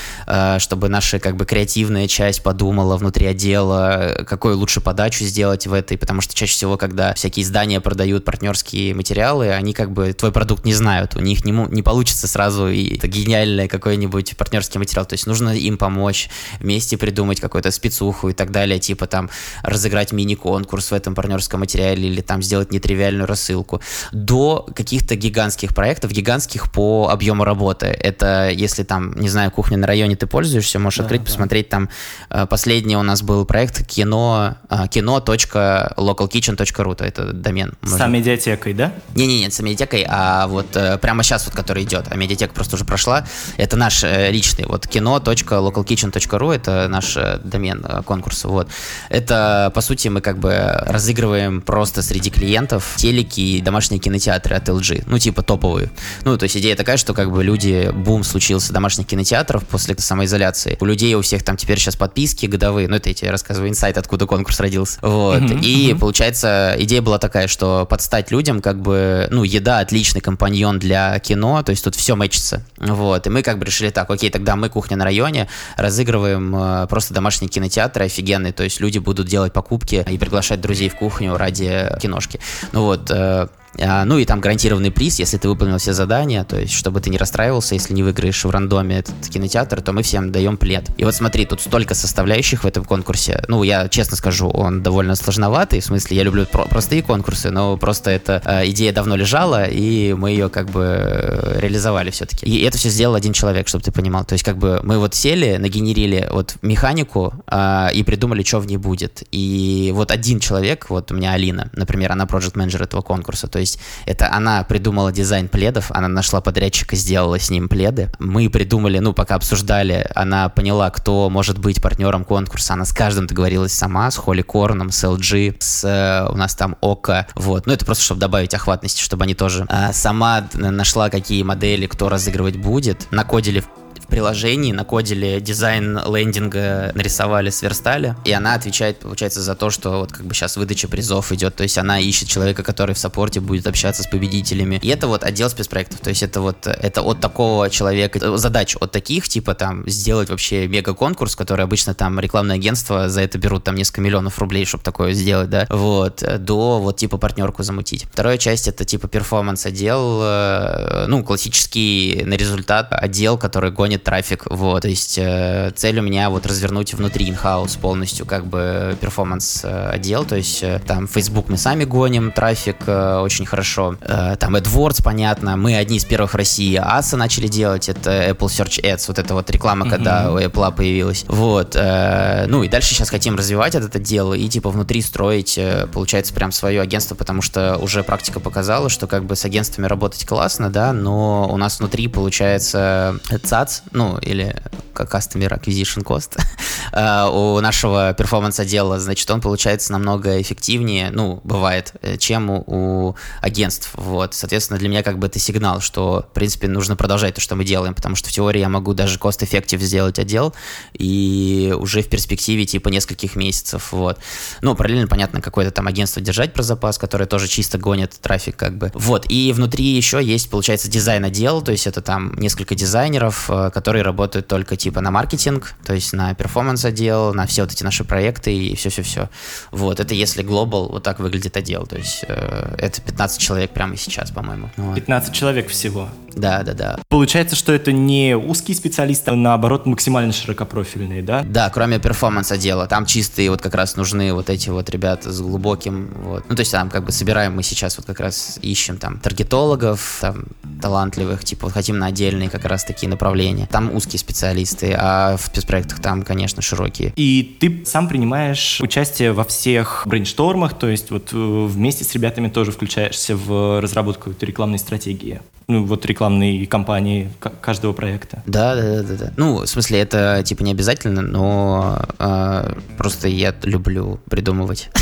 [0.59, 5.99] чтобы наша как бы креативная часть подумала внутри отдела, какую лучше подачу сделать в этой,
[5.99, 10.65] потому что чаще всего, когда всякие издания продают партнерские материалы, они как бы твой продукт
[10.65, 15.15] не знают, у них не, не получится сразу и это гениальный какой-нибудь партнерский материал, то
[15.15, 16.29] есть нужно им помочь,
[16.61, 19.31] вместе придумать какую-то спецуху и так далее, типа там
[19.63, 23.81] разыграть мини-конкурс в этом партнерском материале или там сделать нетривиальную рассылку,
[24.13, 27.87] до каких-то гигантских проектов, гигантских по объему работы.
[27.87, 31.27] Это если там, не знаю, кухня на районе ты пользуешься, можешь да, открыть, да.
[31.27, 31.89] посмотреть там.
[32.31, 37.73] Э, последний у нас был проект кино, э, кино.localkitchen.ru, это домен.
[37.83, 38.93] С медиатекой, да?
[39.15, 42.85] Не-не-не, с медиатекой, а вот э, прямо сейчас вот, который идет, а медиатека просто уже
[42.85, 48.69] прошла, это наш личный, вот кино.localkitchen.ru, это наш домен конкурса, вот.
[49.09, 50.55] Это, по сути, мы как бы
[50.87, 55.91] разыгрываем просто среди клиентов телеки и домашние кинотеатры от LG, ну, типа топовые.
[56.25, 60.77] Ну, то есть идея такая, что как бы люди, бум случился домашних кинотеатров после самоизоляции.
[60.81, 63.97] У людей у всех там теперь сейчас подписки годовые, ну это я тебе рассказываю инсайт,
[63.99, 64.99] откуда конкурс родился.
[65.03, 65.41] Вот.
[65.43, 65.99] Uh-huh, и uh-huh.
[65.99, 71.63] получается, идея была такая, что подстать людям, как бы, ну, еда отличный компаньон для кино,
[71.63, 72.63] то есть тут все мэчится.
[72.79, 73.27] Вот.
[73.27, 77.15] И мы как бы решили так, окей, тогда мы кухня на районе, разыгрываем э, просто
[77.15, 81.89] домашний кинотеатр офигенный, то есть люди будут делать покупки и приглашать друзей в кухню ради
[82.01, 82.41] киношки.
[82.73, 83.49] Ну вот, э,
[83.79, 87.19] ну и там гарантированный приз, если ты выполнил все задания, то есть чтобы ты не
[87.19, 90.89] расстраивался, если не выиграешь в рандоме этот кинотеатр, то мы всем даем плед.
[90.97, 93.43] И вот смотри, тут столько составляющих в этом конкурсе.
[93.49, 97.77] Ну, я честно скажу, он довольно сложноватый, в смысле, я люблю про- простые конкурсы, но
[97.77, 102.47] просто эта э, идея давно лежала, и мы ее как бы э, реализовали все-таки.
[102.47, 104.25] И это все сделал один человек, чтобы ты понимал.
[104.25, 108.67] То есть как бы мы вот сели, нагенерили вот механику э, и придумали, что в
[108.67, 109.23] ней будет.
[109.31, 113.59] И вот один человек, вот у меня Алина, например, она проект менеджер этого конкурса, то
[113.59, 113.68] есть
[114.07, 118.11] это она придумала дизайн пледов, она нашла подрядчика, сделала с ним пледы.
[118.19, 122.75] Мы придумали, ну, пока обсуждали, она поняла, кто может быть партнером конкурса.
[122.75, 126.55] Она с каждым договорилась сама, с Holy Corn ом, с LG, с э, у нас
[126.55, 127.27] там Ока.
[127.35, 127.67] Вот.
[127.67, 132.09] Ну, это просто, чтобы добавить охватности, чтобы они тоже а, сама нашла, какие модели, кто
[132.09, 133.07] разыгрывать будет.
[133.11, 133.65] Накодили
[134.09, 140.27] приложении накодили дизайн лендинга, нарисовали, сверстали, и она отвечает, получается, за то, что вот как
[140.27, 143.67] бы сейчас выдача призов идет, то есть она ищет человека, который в support е будет
[143.67, 144.81] общаться с победителями.
[144.83, 148.93] И это вот отдел спецпроектов, то есть это вот, это от такого человека, задач от
[148.93, 153.75] таких, типа там сделать вообще мега-конкурс, который обычно там рекламное агентство за это берут там
[153.75, 158.07] несколько миллионов рублей, чтобы такое сделать, да, вот, до вот типа партнерку замутить.
[158.11, 164.05] Вторая часть это типа performance отдел, э, ну, классический на результат отдел, который гонит гонит
[164.05, 168.97] трафик, вот, то есть э, цель у меня вот развернуть внутри in-house полностью как бы
[169.01, 173.97] performance э, отдел, то есть э, там Facebook мы сами гоним трафик э, очень хорошо,
[174.01, 178.49] э, там AdWords, понятно, мы одни из первых в России ASA начали делать, это Apple
[178.49, 179.91] Search Ads, вот эта вот реклама, mm-hmm.
[179.91, 184.49] когда у Apple появилась, вот, э, ну и дальше сейчас хотим развивать этот отдел и
[184.49, 189.25] типа внутри строить, э, получается, прям свое агентство, потому что уже практика показала, что как
[189.25, 194.55] бы с агентствами работать классно, да, но у нас внутри получается CAC, ну, или
[194.95, 196.41] Customer Acquisition Cost
[196.93, 203.17] э, у нашего перформанс-отдела, значит, он получается намного эффективнее, ну, бывает, э, чем у, у
[203.41, 204.35] агентств, вот.
[204.35, 207.65] Соответственно, для меня как бы это сигнал, что, в принципе, нужно продолжать то, что мы
[207.65, 210.55] делаем, потому что в теории я могу даже cost-effective сделать отдел,
[210.93, 214.19] и уже в перспективе, типа, нескольких месяцев, вот.
[214.61, 218.77] Ну, параллельно, понятно, какое-то там агентство держать про запас, которое тоже чисто гонит трафик, как
[218.77, 218.91] бы.
[218.95, 224.03] Вот, и внутри еще есть, получается, дизайн-отдел, то есть это там несколько дизайнеров, э, которые
[224.03, 228.53] работают только, типа, на маркетинг, то есть на перформанс-отдел, на все вот эти наши проекты
[228.53, 229.31] и все-все-все.
[229.71, 233.97] Вот, это если глобал, вот так выглядит отдел, то есть э, это 15 человек прямо
[233.97, 234.69] сейчас, по-моему.
[234.77, 234.97] Вот.
[234.97, 236.09] 15 человек всего.
[236.39, 236.99] Да, да, да.
[237.09, 241.45] Получается, что это не узкие специалисты, а наоборот максимально широкопрофильные, да?
[241.45, 242.87] Да, кроме перформанс отдела.
[242.87, 246.45] Там чистые вот как раз нужны вот эти вот ребята с глубоким, вот.
[246.49, 250.19] Ну, то есть там как бы собираем мы сейчас вот как раз ищем там таргетологов,
[250.21, 250.45] там
[250.81, 253.67] талантливых, типа вот хотим на отдельные как раз такие направления.
[253.67, 257.13] Там узкие специалисты, а в спецпроектах там, конечно, широкие.
[257.17, 262.49] И ты сам принимаешь участие во всех брейнштормах, то есть вот э, вместе с ребятами
[262.49, 268.43] тоже включаешься в разработку рекламной стратегии ну, вот рекламной кампании каждого проекта.
[268.47, 269.33] Да, да, да, да.
[269.37, 274.91] Ну, в смысле, это типа не обязательно, но э, просто я люблю придумывать.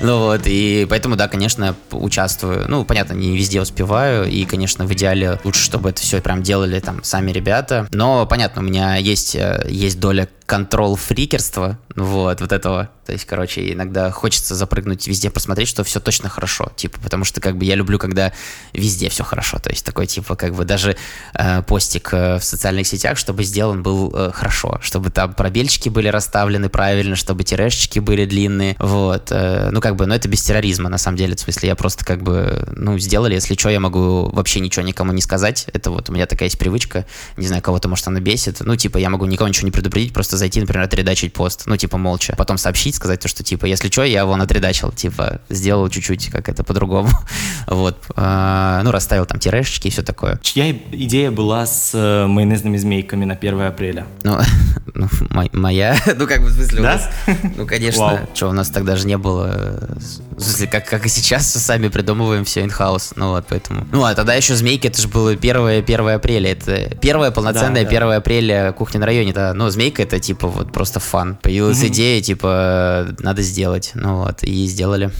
[0.00, 2.64] Ну вот, и поэтому, да, конечно, участвую.
[2.68, 6.80] Ну, понятно, не везде успеваю, и, конечно, в идеале лучше, чтобы это все прям делали
[6.80, 7.86] там сами ребята.
[7.92, 12.90] Но, понятно, у меня есть, э, есть доля контрол-фрикерства, вот, вот этого.
[13.06, 17.40] То есть, короче, иногда хочется запрыгнуть везде, посмотреть, что все точно хорошо, типа, потому что,
[17.40, 18.32] как бы, я люблю, когда
[18.72, 20.96] везде все хорошо, то есть, такой, типа, как бы, даже
[21.34, 26.08] э, постик э, в социальных сетях, чтобы сделан был э, хорошо, чтобы там пробельчики были
[26.08, 30.88] расставлены правильно, чтобы тирешечки были длинные, вот, э, ну, как бы, но это без терроризма,
[30.88, 34.30] на самом деле, в смысле, я просто, как бы, ну, сделали, если что, я могу
[34.30, 37.04] вообще ничего никому не сказать, это вот у меня такая есть привычка,
[37.36, 40.31] не знаю, кого-то, может, она бесит, ну, типа, я могу никого ничего не предупредить, просто
[40.36, 44.04] зайти, например, отредачить пост, ну, типа, молча, потом сообщить, сказать то, что, типа, если что,
[44.04, 47.10] я его отредачил, типа, сделал чуть-чуть как это по-другому,
[47.66, 50.38] вот, а, ну, расставил там тирешечки и все такое.
[50.42, 54.06] Чья идея была с э, майонезными змейками на 1 апреля?
[54.22, 54.38] Ну,
[54.94, 55.08] ну
[55.52, 56.94] моя, ну, как бы, в смысле, да?
[56.94, 57.10] Нас,
[57.56, 59.96] ну, конечно, что, у нас тогда же не было,
[60.36, 63.86] в смысле, как, как и сейчас, сами придумываем все in-house, ну, вот, поэтому.
[63.92, 67.90] Ну, а тогда еще змейки, это же было 1, 1 апреля, это первое полноценное да,
[67.90, 67.96] да.
[67.96, 71.36] 1 апреля кухня на районе, да, ну, змейка это, типа, вот просто фан.
[71.36, 71.88] Появилась mm-hmm.
[71.88, 73.92] идея, типа, надо сделать.
[73.94, 75.10] Ну вот, и сделали.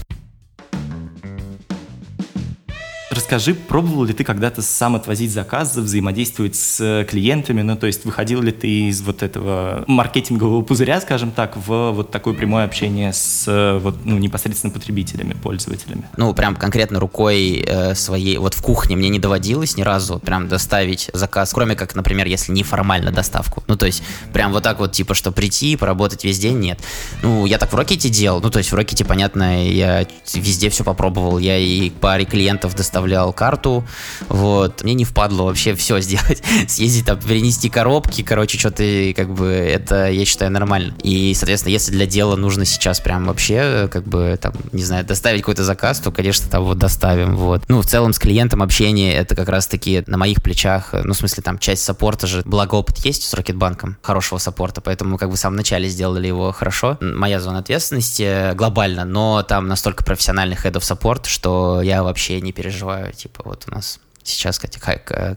[3.13, 7.61] Расскажи, пробовал ли ты когда-то сам отвозить заказы, взаимодействовать с клиентами?
[7.61, 12.09] Ну, то есть выходил ли ты из вот этого маркетингового пузыря, скажем так, в вот
[12.09, 16.05] такое прямое общение с вот, ну, непосредственно потребителями, пользователями?
[16.17, 20.47] Ну, прям конкретно рукой э, своей, вот в кухне мне не доводилось ни разу прям
[20.47, 23.63] доставить заказ, кроме как, например, если неформально доставку.
[23.67, 24.01] Ну, то есть
[24.33, 26.79] прям вот так вот, типа, что прийти, поработать весь день, нет.
[27.21, 30.83] Ну, я так в Рокете делал, ну, то есть в Рокете, понятно, я везде все
[30.83, 33.83] попробовал, я и паре клиентов доставал оставлял карту,
[34.29, 38.83] вот, мне не впадло вообще все сделать, съездить там, перенести коробки, короче, что-то,
[39.15, 40.95] как бы, это, я считаю, нормально.
[41.03, 45.41] И, соответственно, если для дела нужно сейчас прям вообще, как бы, там, не знаю, доставить
[45.41, 47.63] какой-то заказ, то, конечно, там вот доставим, вот.
[47.67, 51.43] Ну, в целом, с клиентом общение, это как раз-таки на моих плечах, ну, в смысле,
[51.43, 55.39] там, часть саппорта же, благо опыт есть с Рокетбанком, хорошего саппорта, поэтому, как бы, в
[55.39, 56.97] самом начале сделали его хорошо.
[57.01, 62.53] Моя зона ответственности глобально, но там настолько профессиональный head of support, что я вообще не
[62.53, 64.79] переживаю типа, вот у нас сейчас Катя,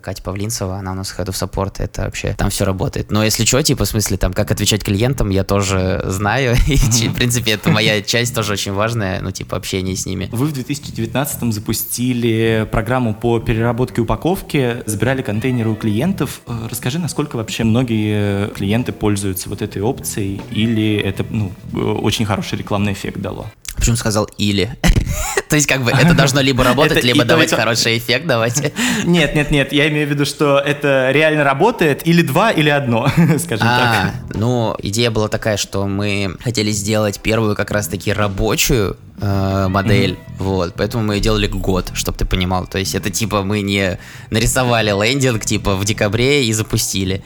[0.03, 3.11] Катя Павлинцева, она у нас head of support, это вообще там все работает.
[3.11, 7.14] Но если что, типа, в смысле, там, как отвечать клиентам, я тоже знаю, и, в
[7.14, 10.29] принципе, это моя часть тоже очень важная, ну, типа, общение с ними.
[10.33, 16.40] Вы в 2019 запустили программу по переработке упаковки, забирали контейнеры у клиентов.
[16.47, 22.25] Э, расскажи, насколько вообще многие клиенты пользуются вот этой опцией, или это, ну, э, очень
[22.25, 23.47] хороший рекламный эффект дало?
[23.77, 24.77] Почему сказал или?
[25.49, 28.73] То есть, как бы, это должно либо работать, либо давать хороший эффект давать.
[29.05, 33.09] Нет, нет, нет, я имею в виду, что это реально работает или два, или одно,
[33.39, 34.15] скажем так.
[34.35, 40.35] Ну, идея была такая, что мы хотели сделать первую как раз-таки рабочую э, модель, mm-hmm.
[40.39, 43.99] вот, поэтому мы делали год, чтобы ты понимал, то есть это типа мы не
[44.31, 47.23] нарисовали лендинг типа в декабре и запустили,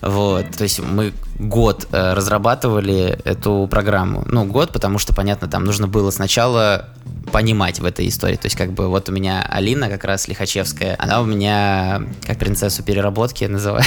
[0.00, 5.64] вот, то есть мы год э, разрабатывали эту программу, ну год, потому что понятно, там
[5.64, 6.88] нужно было сначала
[7.32, 8.36] понимать в этой истории.
[8.36, 12.38] То есть, как бы, вот у меня Алина, как раз Лихачевская, она у меня как
[12.38, 13.84] принцессу переработки называли.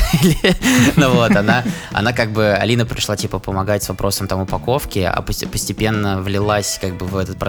[0.96, 5.22] ну вот, она, она как бы, Алина пришла, типа, помогать с вопросом там упаковки, а
[5.22, 7.47] постепенно влилась как бы в этот процесс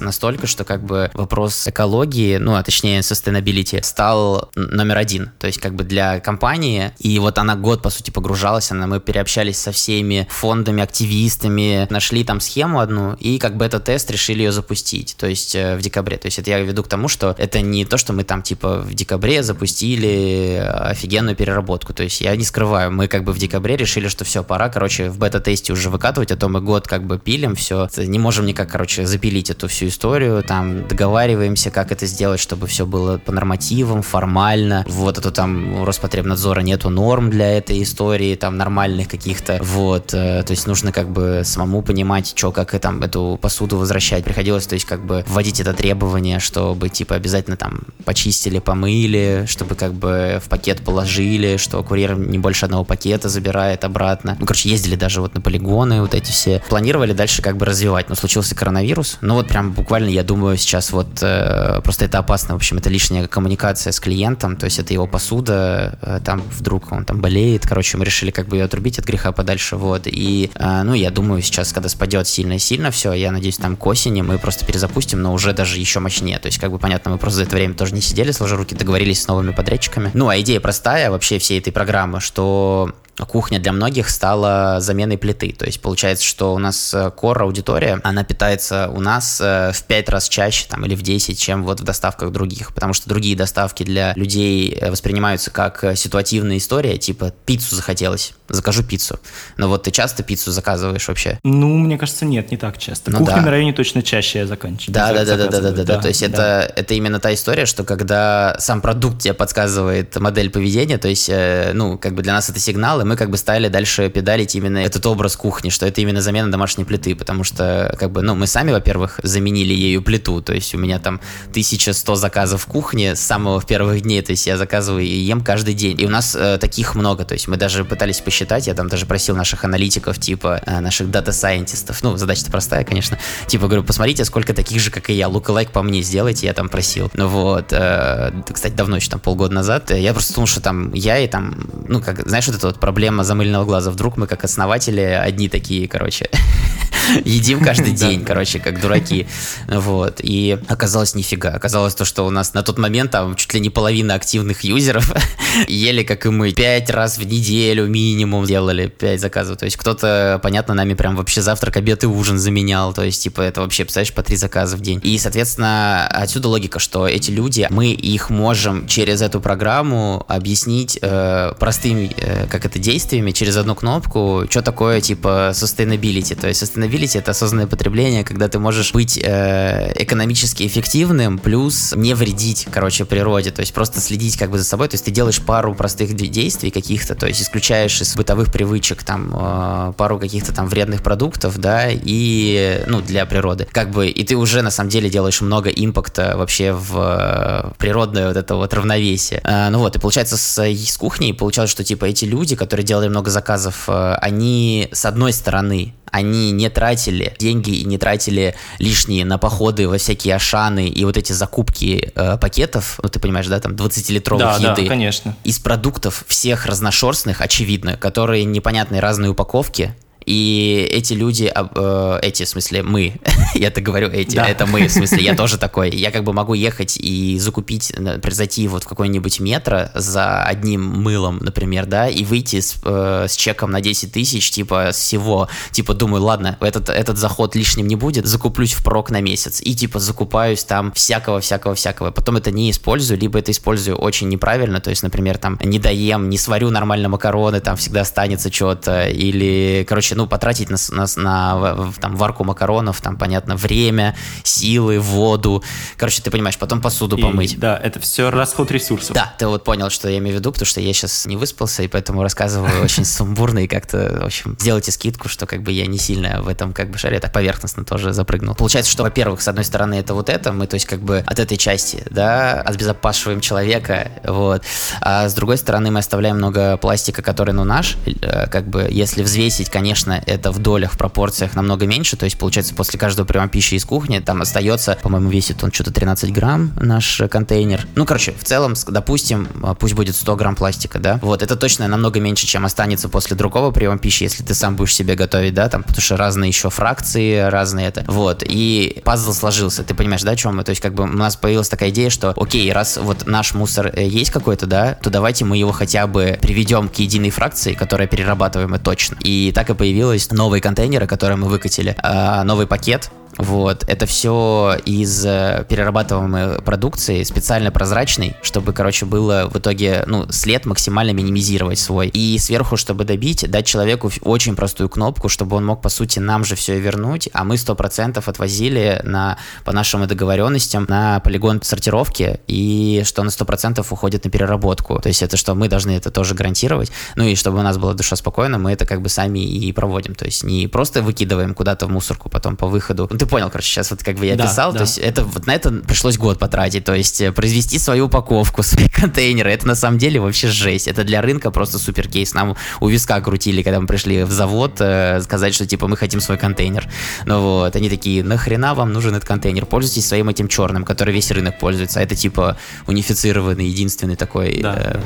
[0.00, 5.30] настолько, что как бы вопрос экологии, ну, а точнее sustainability, стал номер один.
[5.38, 9.00] То есть, как бы для компании, и вот она год, по сути, погружалась, она, мы
[9.00, 14.42] переобщались со всеми фондами, активистами, нашли там схему одну, и как бы этот тест решили
[14.42, 16.16] ее запустить, то есть э, в декабре.
[16.18, 18.78] То есть это я веду к тому, что это не то, что мы там типа
[18.78, 21.94] в декабре запустили офигенную переработку.
[21.94, 25.08] То есть я не скрываю, мы как бы в декабре решили, что все, пора, короче,
[25.08, 28.70] в бета-тесте уже выкатывать, а то мы год как бы пилим все, не можем никак,
[28.70, 34.02] короче, запилить эту всю историю, там договариваемся, как это сделать, чтобы все было по нормативам,
[34.02, 34.84] формально.
[34.88, 40.42] Вот, это там у Роспотребнадзора нету норм для этой истории, там нормальных каких-то, вот, э,
[40.42, 44.24] то есть нужно как бы самому понимать, что, как и там эту посуду возвращать.
[44.24, 49.74] Приходилось, то есть как бы вводить это требование, чтобы типа обязательно там почистили, помыли, чтобы
[49.76, 54.36] как бы в пакет положили, что курьер не больше одного пакета забирает обратно.
[54.38, 56.62] Ну, короче, ездили даже вот на полигоны, вот эти все.
[56.68, 59.18] Планировали дальше как бы развивать, но случился коронавирус.
[59.30, 62.90] Ну вот прям буквально, я думаю, сейчас вот э, просто это опасно, в общем, это
[62.90, 67.64] лишняя коммуникация с клиентом, то есть это его посуда, э, там вдруг он там болеет,
[67.64, 71.12] короче, мы решили как бы ее отрубить от греха подальше, вот, и, э, ну, я
[71.12, 75.32] думаю, сейчас, когда спадет сильно-сильно все, я надеюсь, там к осени мы просто перезапустим, но
[75.32, 77.94] уже даже еще мощнее, то есть, как бы, понятно, мы просто за это время тоже
[77.94, 80.10] не сидели, сложа руки, договорились с новыми подрядчиками.
[80.12, 82.90] Ну, а идея простая вообще всей этой программы, что
[83.26, 85.52] кухня для многих стала заменой плиты.
[85.52, 90.08] То есть получается, что у нас э, аудитория, она питается у нас э, в 5
[90.08, 92.74] раз чаще там, или в 10, чем вот в доставках других.
[92.74, 98.82] Потому что другие доставки для людей э, воспринимаются как ситуативная история, типа пиццу захотелось, закажу
[98.82, 99.18] пиццу.
[99.56, 101.38] Но вот ты часто пиццу заказываешь вообще?
[101.44, 103.10] Ну, мне кажется, нет, не так часто.
[103.10, 103.42] Ну, Кухня да.
[103.42, 104.94] на районе точно чаще я заканчиваю.
[104.94, 105.98] Да, да, да, да, да, да, да.
[106.00, 106.26] То есть да.
[106.64, 111.30] Это, это именно та история, что когда сам продукт тебе подсказывает модель поведения, то есть,
[111.74, 114.78] ну, как бы для нас это сигнал, и мы как бы стали дальше педалить именно
[114.78, 118.46] этот образ кухни, что это именно замена домашней плиты, потому что, как бы, ну, мы
[118.46, 123.20] сами, во-первых, заменили ею плиту, то есть у меня там 1100 заказов в кухне с
[123.20, 126.00] самого первых дней, то есть я заказываю и ем каждый день.
[126.00, 129.06] И у нас э, таких много, то есть мы даже пытались посчитать, я там даже
[129.06, 133.84] просил наших аналитиков, типа, э, наших data scientist ов, ну, задача-то простая, конечно, типа, говорю,
[133.84, 137.10] посмотрите, сколько таких же, как и я, look-alike по мне сделайте, я там просил.
[137.14, 141.18] Ну вот, э, кстати, давно еще, там, полгода назад, я просто думал, что там я
[141.18, 143.90] и там, ну, как, знаешь, вот эта вот проблема замыленного глаза.
[143.90, 146.30] Вдруг мы как основатели одни такие, короче,
[147.24, 149.26] едим каждый день, короче, как дураки.
[149.68, 150.20] Вот.
[150.22, 151.50] И оказалось нифига.
[151.50, 155.12] Оказалось то, что у нас на тот момент там чуть ли не половина активных юзеров
[155.68, 159.58] ели, как и мы, пять раз в неделю минимум делали пять заказов.
[159.58, 162.92] То есть кто-то, понятно, нами прям вообще завтрак, обед и ужин заменял.
[162.92, 165.00] То есть, типа, это вообще, представляешь, по три заказа в день.
[165.02, 171.52] И, соответственно, отсюда логика, что эти люди, мы их можем через эту программу объяснить э,
[171.58, 176.34] простыми, э, как это, действиями через одну кнопку, что такое, типа, sustainability.
[176.34, 182.14] То есть sustainability— это осознанное потребление, когда ты можешь быть э, экономически эффективным, плюс не
[182.14, 183.50] вредить, короче, природе.
[183.50, 184.88] То есть просто следить как бы за собой.
[184.88, 189.32] То есть ты делаешь пару простых действий каких-то, то есть исключаешь из бытовых привычек там
[189.34, 193.66] э, пару каких-то там вредных продуктов, да, и, ну, для природы.
[193.72, 198.28] Как бы, и ты уже на самом деле делаешь много импакта вообще в, в природное
[198.28, 199.40] вот это вот равновесие.
[199.44, 203.08] Э, ну вот, и получается с, с кухней получалось, что типа эти люди, которые делали
[203.08, 209.24] много заказов, э, они, с одной стороны, они не тратили деньги и не тратили лишние
[209.24, 213.60] на походы во всякие ашаны и вот эти закупки э, пакетов, ну ты понимаешь, да,
[213.60, 214.82] там 20-литровых да, еды.
[214.82, 215.36] Да, конечно.
[215.44, 219.94] Из продуктов всех разношерстных, очевидно, которые непонятные разные упаковки,
[220.26, 223.14] и эти люди, э, эти, в смысле, мы,
[223.54, 224.46] я это говорю, эти, да.
[224.46, 225.90] это мы, в смысле, я тоже такой.
[225.90, 227.92] Я как бы могу ехать и закупить,
[228.28, 233.36] зайти вот в какой-нибудь метро за одним мылом, например, да, и выйти с, э, с
[233.36, 235.48] чеком на 10 тысяч, типа, всего.
[235.72, 239.60] Типа, думаю, ладно, этот, этот заход лишним не будет, закуплюсь в прок на месяц.
[239.62, 242.10] И, типа, закупаюсь там всякого-всякого-всякого.
[242.10, 246.28] Потом это не использую, либо это использую очень неправильно, то есть, например, там, не доем,
[246.28, 251.06] не сварю нормально макароны, там всегда останется что-то, или, короче, короче, ну, потратить на, на,
[251.16, 255.62] на там, варку макаронов, там, понятно, время, силы, воду.
[255.96, 257.58] Короче, ты понимаешь, потом посуду и, помыть.
[257.58, 259.14] Да, это все расход ресурсов.
[259.14, 261.82] Да, ты вот понял, что я имею в виду, потому что я сейчас не выспался,
[261.82, 265.86] и поэтому рассказываю очень сумбурно, и как-то, в общем, сделайте скидку, что как бы я
[265.86, 268.54] не сильно в этом как бы шаре, так поверхностно тоже запрыгнул.
[268.54, 271.38] Получается, что, во-первых, с одной стороны, это вот это, мы, то есть, как бы от
[271.38, 274.62] этой части, да, обезопасиваем человека, вот,
[275.00, 279.22] а с другой стороны, мы оставляем много пластика, который, ну, наш, э, как бы, если
[279.22, 283.26] взвесить, конечно, конечно, это в долях, в пропорциях намного меньше, то есть, получается, после каждого
[283.26, 287.86] приема пищи из кухни там остается, по-моему, весит он что-то 13 грамм, наш контейнер.
[287.96, 291.86] Ну, короче, в целом, допустим, а, пусть будет 100 грамм пластика, да, вот, это точно
[291.88, 295.68] намного меньше, чем останется после другого приема пищи, если ты сам будешь себе готовить, да,
[295.68, 300.32] там, потому что разные еще фракции, разные это, вот, и пазл сложился, ты понимаешь, да,
[300.32, 302.96] о чем мы, то есть, как бы у нас появилась такая идея, что, окей, раз
[302.96, 306.94] вот наш мусор э, есть какой-то, да, то давайте мы его хотя бы приведем к
[306.94, 309.16] единой фракции, которая перерабатываемая точно.
[309.20, 309.89] И так и появилась
[310.32, 313.10] новые контейнеры, которые мы выкатили, а, новый пакет,
[313.40, 320.26] вот, это все из э, перерабатываемой продукции, специально прозрачный, чтобы, короче, было в итоге, ну,
[320.30, 322.08] след максимально минимизировать свой.
[322.08, 326.44] И сверху, чтобы добить, дать человеку очень простую кнопку, чтобы он мог, по сути, нам
[326.44, 333.02] же все вернуть, а мы 100% отвозили на, по нашим договоренностям на полигон сортировки, и
[333.06, 334.98] что на 100% уходит на переработку.
[335.00, 336.92] То есть это что мы должны это тоже гарантировать.
[337.16, 340.14] Ну и чтобы у нас была душа спокойна, мы это как бы сами и проводим.
[340.14, 343.90] То есть не просто выкидываем куда-то в мусорку потом по выходу, ты понял, короче, сейчас
[343.90, 344.78] вот как бы я да, писал, да.
[344.78, 348.62] то есть это вот на это пришлось год потратить, то есть э, произвести свою упаковку,
[348.64, 352.56] свои контейнеры, это на самом деле вообще жесть, это для рынка просто супер кейс, нам
[352.80, 356.36] у виска крутили, когда мы пришли в завод, э, сказать, что типа мы хотим свой
[356.36, 356.88] контейнер,
[357.24, 361.30] ну вот, они такие, нахрена вам нужен этот контейнер, пользуйтесь своим этим черным, который весь
[361.30, 364.60] рынок пользуется, а это типа унифицированный, единственный такой...
[364.60, 365.00] Да, э,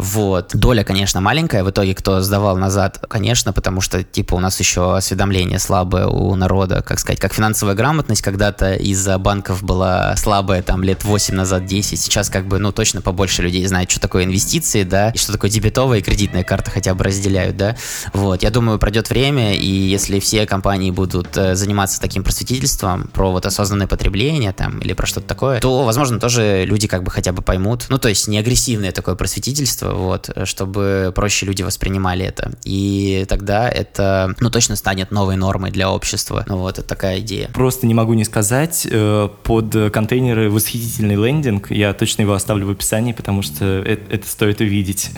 [0.00, 0.50] вот.
[0.54, 1.62] Доля, конечно, маленькая.
[1.62, 6.34] В итоге, кто сдавал назад, конечно, потому что, типа, у нас еще осведомление слабое у
[6.34, 11.66] народа, как сказать, как финансовая грамотность когда-то из-за банков была слабая, там, лет 8 назад,
[11.66, 12.00] 10.
[12.00, 15.50] Сейчас, как бы, ну, точно побольше людей знает, что такое инвестиции, да, и что такое
[15.50, 17.76] дебетовая и кредитная карта хотя бы разделяют, да.
[18.14, 18.42] Вот.
[18.42, 23.44] Я думаю, пройдет время, и если все компании будут э, заниматься таким просветительством про вот
[23.44, 27.42] осознанное потребление, там, или про что-то такое, то, возможно, тоже люди как бы хотя бы
[27.42, 27.86] поймут.
[27.90, 32.52] Ну, то есть не агрессивное такое просветительство, вот, чтобы проще люди воспринимали это.
[32.64, 36.44] И тогда это, ну, точно станет новой нормой для общества.
[36.46, 37.48] Ну, вот, это такая идея.
[37.52, 42.70] Просто не могу не сказать, э, под контейнеры восхитительный лендинг, я точно его оставлю в
[42.70, 45.10] описании, потому что это, это стоит увидеть.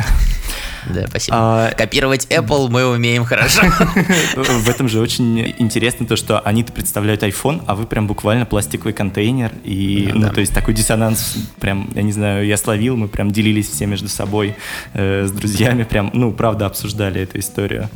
[0.86, 1.36] Да, спасибо.
[1.38, 1.70] А...
[1.72, 3.62] Копировать Apple мы умеем хорошо.
[4.36, 8.92] В этом же очень интересно то, что они-то представляют iPhone, а вы прям буквально пластиковый
[8.92, 9.52] контейнер.
[9.64, 13.68] И, ну, то есть такой диссонанс, прям, я не знаю, я словил, мы прям делились
[13.68, 14.51] все между собой
[14.94, 17.88] э, с друзьями, прям, ну, правда, обсуждали эту историю.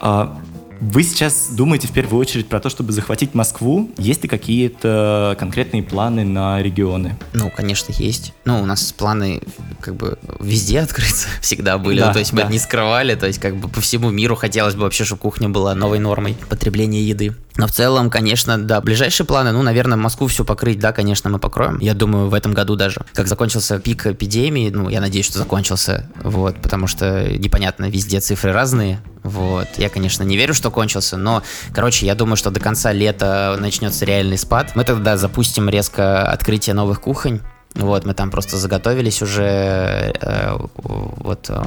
[0.00, 0.38] А,
[0.80, 3.90] вы сейчас думаете в первую очередь про то, чтобы захватить Москву.
[3.96, 7.16] Есть ли какие-то конкретные планы на регионы?
[7.32, 8.34] Ну, конечно, есть.
[8.44, 9.40] Ну, у нас планы
[9.80, 12.00] как бы везде открыться всегда были.
[12.00, 12.36] Да, ну, то есть да.
[12.36, 13.14] мы это не скрывали.
[13.14, 16.36] То есть как бы по всему миру хотелось бы вообще, чтобы кухня была новой нормой
[16.48, 17.34] потребления еды.
[17.56, 21.38] Но в целом, конечно, да, ближайшие планы, ну, наверное, Москву все покрыть, да, конечно, мы
[21.38, 21.78] покроем.
[21.80, 23.04] Я думаю, в этом году даже.
[23.14, 28.52] Как закончился пик эпидемии, ну, я надеюсь, что закончился, вот, потому что непонятно, везде цифры
[28.52, 29.66] разные, вот.
[29.76, 31.42] Я, конечно, не верю, что кончился, но,
[31.74, 34.72] короче, я думаю, что до конца лета начнется реальный спад.
[34.76, 37.40] Мы тогда запустим резко открытие новых кухонь.
[37.76, 41.64] Вот, мы там просто заготовились уже, э, вот, э,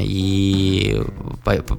[0.00, 1.02] и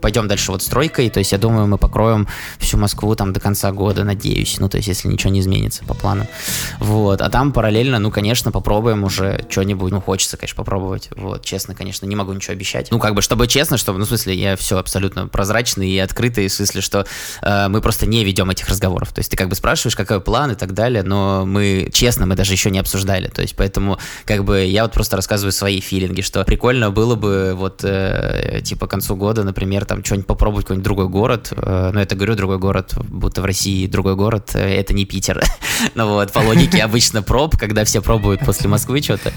[0.02, 2.28] пойдем дальше вот стройкой, то есть я думаю, мы покроем
[2.60, 5.94] всю Москву там до конца года, надеюсь, ну, то есть если ничего не изменится по
[5.94, 6.28] плану,
[6.80, 11.76] вот, а там параллельно, ну, конечно, попробуем уже что-нибудь, ну, хочется, конечно, попробовать, вот, честно,
[11.76, 14.56] конечно, не могу ничего обещать, ну, как бы, чтобы честно, чтобы, ну, в смысле, я
[14.56, 17.06] все абсолютно прозрачный и открытый, в смысле, что
[17.42, 20.52] э, мы просто не ведем этих разговоров, то есть ты как бы спрашиваешь, какой план
[20.52, 24.44] и так далее, но мы, честно, мы даже еще не обсуждали, то есть поэтому как
[24.44, 28.92] бы я вот просто рассказываю свои филинги, что прикольно было бы вот э, типа к
[28.92, 32.94] концу года, например, там что-нибудь попробовать какой-нибудь другой город, э, ну это говорю другой город,
[33.08, 35.44] будто в России другой город, э, это не Питер,
[35.96, 39.32] ну вот по логике обычно проб, когда все пробуют после Москвы что-то,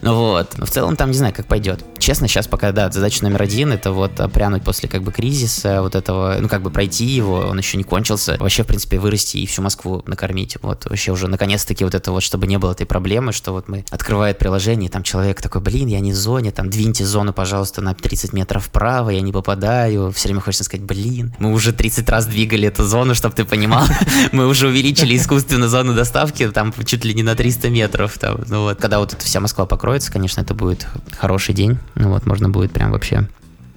[0.00, 1.84] ну вот, но в целом там не знаю, как пойдет.
[1.98, 5.94] Честно, сейчас пока, да, задача номер один, это вот прянуть после как бы кризиса, вот
[5.94, 9.46] этого, ну как бы пройти его, он еще не кончился, вообще, в принципе, вырасти и
[9.46, 13.32] всю Москву накормить, вот вообще уже наконец-таки вот это вот, чтобы не было этой проблемы,
[13.32, 17.04] что вот мы открывает приложение, там человек такой, блин, я не в зоне, там, двиньте
[17.04, 20.10] зону, пожалуйста, на 30 метров вправо, я не попадаю.
[20.12, 23.86] Все время хочется сказать, блин, мы уже 30 раз двигали эту зону, чтобы ты понимал.
[24.32, 28.18] Мы уже увеличили искусственно зону доставки, там, чуть ли не на 300 метров.
[28.18, 28.40] Там.
[28.48, 30.86] Ну вот, когда вот эта вся Москва покроется, конечно, это будет
[31.18, 31.78] хороший день.
[31.94, 33.28] Ну вот, можно будет прям вообще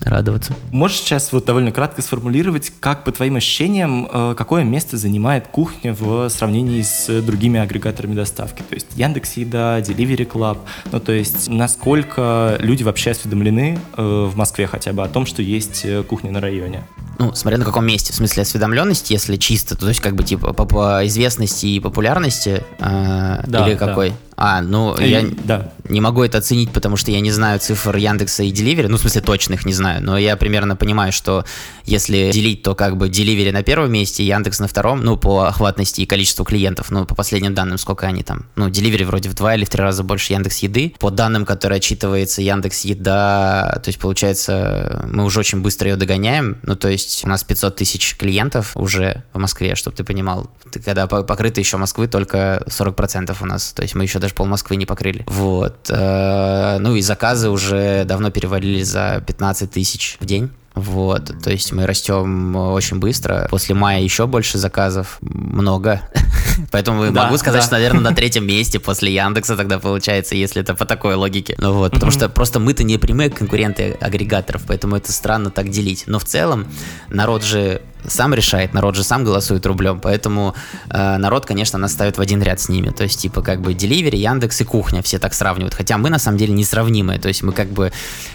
[0.06, 0.54] радоваться.
[0.72, 5.94] Можешь сейчас вот довольно кратко сформулировать, как по твоим ощущениям, э, какое место занимает кухня
[5.94, 8.62] в сравнении с другими агрегаторами доставки?
[8.62, 10.60] То есть Яндекс Еда, Delivery Club,
[10.92, 15.42] ну то есть насколько люди вообще осведомлены э, в Москве хотя бы о том, что
[15.42, 16.84] есть э, кухня на районе?
[17.18, 20.54] Ну, смотря на каком месте, в смысле осведомленности, если чисто, то есть как бы типа
[20.54, 24.10] по, по известности и популярности, э, да, или какой?
[24.10, 24.16] Да.
[24.38, 25.72] А, ну, Э, я да.
[25.88, 29.02] не могу это оценить, потому что я не знаю цифр Яндекса и Delivery, ну, в
[29.02, 31.46] смысле, точных не знаю, но я примерно понимаю, что
[31.86, 36.02] если делить, то как бы Delivery на первом месте, Яндекс на втором, ну, по охватности
[36.02, 39.56] и количеству клиентов, ну, по последним данным, сколько они там, ну, Delivery вроде в два
[39.56, 44.00] или в три раза больше Яндекс Еды, по данным, которые отчитывается Яндекс Еда, то есть,
[44.00, 48.72] получается, мы уже очень быстро ее догоняем, ну, то есть, у нас 500 тысяч клиентов
[48.76, 53.74] уже в Москве, чтобы ты понимал, ты, когда покрыто еще Москвы, только 40% у нас,
[53.74, 55.24] то есть, мы еще даже пол Москвы не покрыли.
[55.28, 55.88] Вот.
[55.90, 60.50] Э, ну и заказы уже давно перевалили за 15 тысяч в день.
[60.74, 63.48] Вот, то есть мы растем очень быстро.
[63.50, 66.02] После мая еще больше заказов, много.
[66.72, 67.66] Поэтому да, могу сказать, да.
[67.66, 71.56] что, наверное, на третьем месте после Яндекса тогда получается, если это по такой логике.
[71.60, 76.04] Ну вот, потому что просто мы-то не прямые конкуренты агрегаторов, поэтому это странно так делить.
[76.08, 76.68] Но в целом
[77.10, 80.56] народ же сам решает, народ же сам голосует рублем, поэтому
[80.90, 82.90] э, народ, конечно, нас ставит в один ряд с ними.
[82.90, 85.74] То есть, типа, как бы Delivery, Яндекс и Кухня все так сравнивают.
[85.74, 87.20] Хотя мы, на самом деле, несравнимые.
[87.20, 87.92] То есть, мы как бы,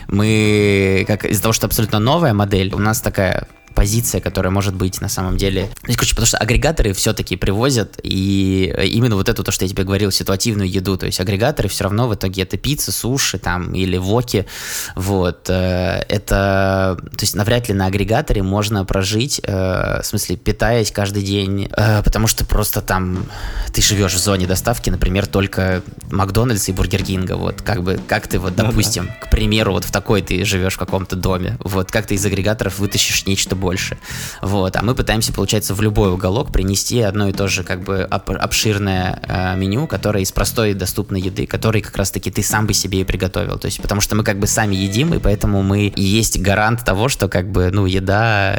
[0.09, 5.01] мы, как из-за того, что абсолютно новая модель, у нас такая позиция, которая может быть
[5.01, 5.71] на самом деле...
[5.87, 9.85] Ну, короче, потому что агрегаторы все-таки привозят и именно вот эту, то, что я тебе
[9.85, 13.97] говорил, ситуативную еду, то есть агрегаторы все равно в итоге это пицца, суши там или
[13.97, 14.47] воки,
[14.95, 16.99] вот, э, это...
[17.01, 22.03] То есть навряд ли на агрегаторе можно прожить, э, в смысле, питаясь каждый день, э,
[22.03, 23.27] потому что просто там
[23.73, 28.27] ты живешь в зоне доставки, например, только Макдональдса и Бургер Кинга, вот, как бы, как
[28.27, 29.27] ты вот, допустим, ну, да.
[29.27, 32.79] к примеру, вот в такой ты живешь в каком-то доме, вот, как ты из агрегаторов
[32.79, 33.99] вытащишь нечто больше.
[34.43, 38.03] Вот, а мы пытаемся, получается, в любой уголок принести одно и то же как бы
[38.03, 42.75] обширное э, меню, которое из простой и доступной еды, который как раз-таки ты сам бы
[42.75, 43.59] себе и приготовил.
[43.59, 46.85] То есть, потому что мы как бы сами едим, и поэтому мы и есть гарант
[46.85, 48.59] того, что как бы, ну, еда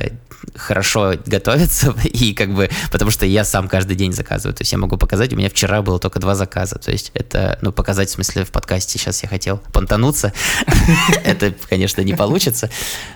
[0.55, 4.77] хорошо готовится, и как бы, потому что я сам каждый день заказываю, то есть я
[4.77, 8.13] могу показать, у меня вчера было только два заказа, то есть это, ну, показать в
[8.13, 10.33] смысле в подкасте, сейчас я хотел понтануться,
[11.23, 12.69] это, конечно, не получится,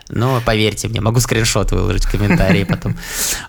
[0.10, 2.98] но поверьте мне, могу скриншот выложить в комментарии потом.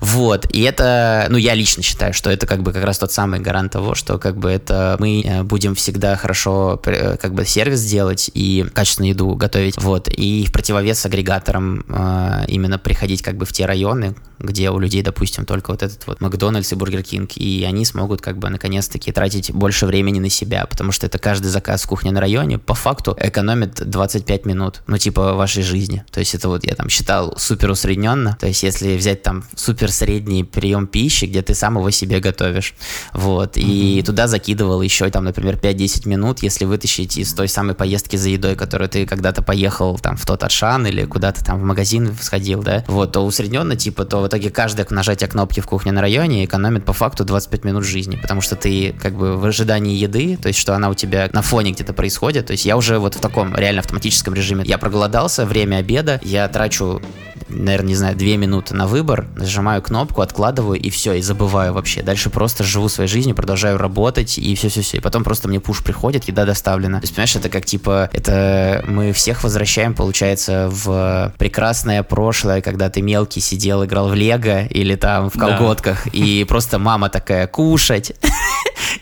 [0.00, 3.40] Вот, и это, ну, я лично считаю, что это как бы как раз тот самый
[3.40, 7.84] гарант того, что как бы это мы э, будем всегда хорошо э, как бы сервис
[7.84, 13.44] делать и качественную еду готовить, вот, и в противовес агрегаторам э, именно приходить как бы
[13.44, 17.36] в те районы, где у людей, допустим, только вот этот вот Макдональдс и Бургер Кинг,
[17.36, 21.48] и они смогут как бы наконец-таки тратить больше времени на себя, потому что это каждый
[21.48, 26.04] заказ в кухне на районе по факту экономит 25 минут, ну типа вашей жизни.
[26.10, 29.90] То есть это вот я там считал супер усредненно, то есть если взять там супер
[29.90, 32.74] средний прием пищи, где ты сам его себе готовишь,
[33.12, 34.04] вот, и mm-hmm.
[34.04, 38.54] туда закидывал еще там, например, 5-10 минут, если вытащить из той самой поездки за едой,
[38.54, 42.84] которую ты когда-то поехал там в тот Ашан или куда-то там в магазин сходил, да,
[42.86, 46.84] вот, то усредненно, типа, то в итоге каждое нажатие кнопки в кухне на районе экономит
[46.84, 50.58] по факту 25 минут жизни, потому что ты как бы в ожидании еды, то есть
[50.58, 53.54] что она у тебя на фоне где-то происходит, то есть я уже вот в таком
[53.56, 57.00] реально автоматическом режиме, я проголодался, время обеда, я трачу
[57.48, 62.02] наверное, не знаю, две минуты на выбор, нажимаю кнопку, откладываю и все, и забываю вообще.
[62.02, 64.98] Дальше просто живу своей жизнью, продолжаю работать и все-все-все.
[64.98, 67.00] И потом просто мне пуш приходит, еда доставлена.
[67.00, 72.90] То есть, понимаешь, это как типа, это мы всех возвращаем, получается, в прекрасное прошлое, когда
[72.90, 76.10] ты мелкий сидел, играл в Лего или там в колготках, да.
[76.12, 78.12] и просто мама такая, кушать.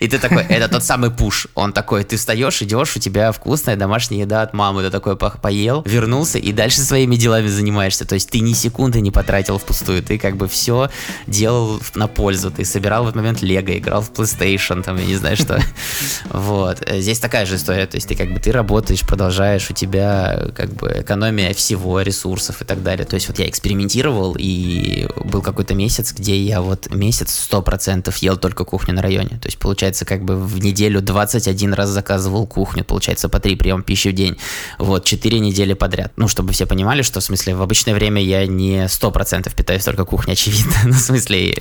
[0.00, 1.46] И ты такой, это тот самый пуш.
[1.54, 5.82] Он такой, ты встаешь, идешь, у тебя вкусная домашняя еда от мамы, ты такой поел,
[5.86, 8.04] вернулся и дальше своими делами занимаешься.
[8.04, 10.90] То есть ты ни секунды не потратил впустую, ты как бы все
[11.28, 12.50] делал на пользу.
[12.50, 15.62] Ты собирал в этот момент Лего, играл в PlayStation, там, я не знаю что.
[16.30, 16.82] Вот.
[16.90, 20.72] Здесь такая же история, то есть ты как бы ты работаешь, продолжаешь, у тебя как
[20.74, 23.06] бы экономия всего, ресурсов и так далее.
[23.06, 28.36] То есть вот я экспериментировал, и был какой-то месяц, где я вот месяц 100% ел
[28.36, 29.38] только кухню на районе.
[29.40, 33.82] То есть получается как бы в неделю 21 раз заказывал кухню, получается по 3 приема
[33.84, 34.36] пищи в день.
[34.80, 36.12] Вот, 4 недели подряд.
[36.16, 40.04] Ну, чтобы все понимали, что в смысле в обычное время я не 100% питаюсь только
[40.04, 40.74] кухней, очевидно.
[40.84, 41.54] ну, в смысле,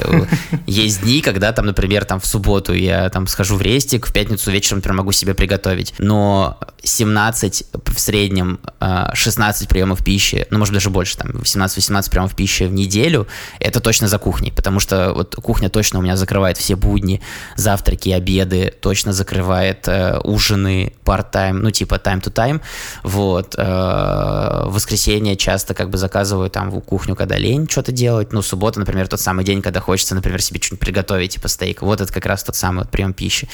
[0.68, 4.52] есть дни, когда там, например, там в субботу я там схожу в рестик, в пятницу
[4.52, 5.94] вечером, например, могу себе приготовить.
[5.98, 12.36] Но 17 в среднем, 16 а, приемов пищи, ну, может даже больше, там 17-18 приемов
[12.36, 13.28] пищи в неделю,
[13.60, 17.22] это точно за кухней, потому что вот кухня точно у меня закрывает все будни,
[17.56, 22.62] завтраки, обеды, точно закрывает э, ужины part-time, ну, типа time-to-time,
[23.04, 23.56] вот.
[23.58, 28.80] Э, воскресенье часто как бы заказываю там в кухню, когда лень что-то делать, ну, суббота,
[28.80, 32.26] например, тот самый день, когда хочется, например, себе что-нибудь приготовить, типа стейк, вот это как
[32.26, 33.50] раз тот самый вот прием пищи.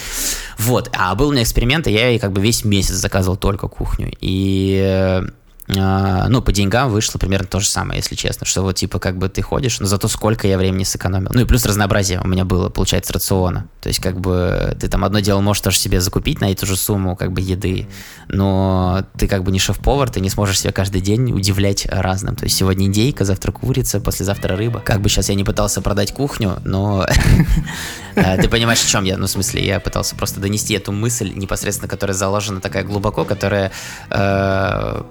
[0.58, 4.12] Вот, а был у меня эксперимент, и я как бы весь месяц заказывал только кухню,
[4.22, 5.26] и А,
[5.70, 9.30] ну, по деньгам вышло примерно то же самое, если честно, что вот, типа, как бы
[9.30, 11.30] ты ходишь, но зато сколько я времени сэкономил.
[11.32, 13.68] Ну, и плюс разнообразие у меня было, получается, рациона.
[13.80, 16.76] То есть, как бы, ты там одно дело можешь тоже себе закупить на эту же
[16.76, 17.88] сумму, как бы, еды,
[18.30, 22.36] но ты, как бы, не шеф-повар, ты не сможешь себя каждый день удивлять разным.
[22.36, 24.80] То есть, сегодня индейка, завтра курица, послезавтра рыба.
[24.80, 27.06] Как бы сейчас я не пытался продать кухню, но
[28.16, 29.18] э, ты понимаешь, о чем я?
[29.18, 33.72] Ну, в смысле, я пытался просто донести эту мысль непосредственно, которая заложена такая глубоко, которая
[34.10, 35.04] э,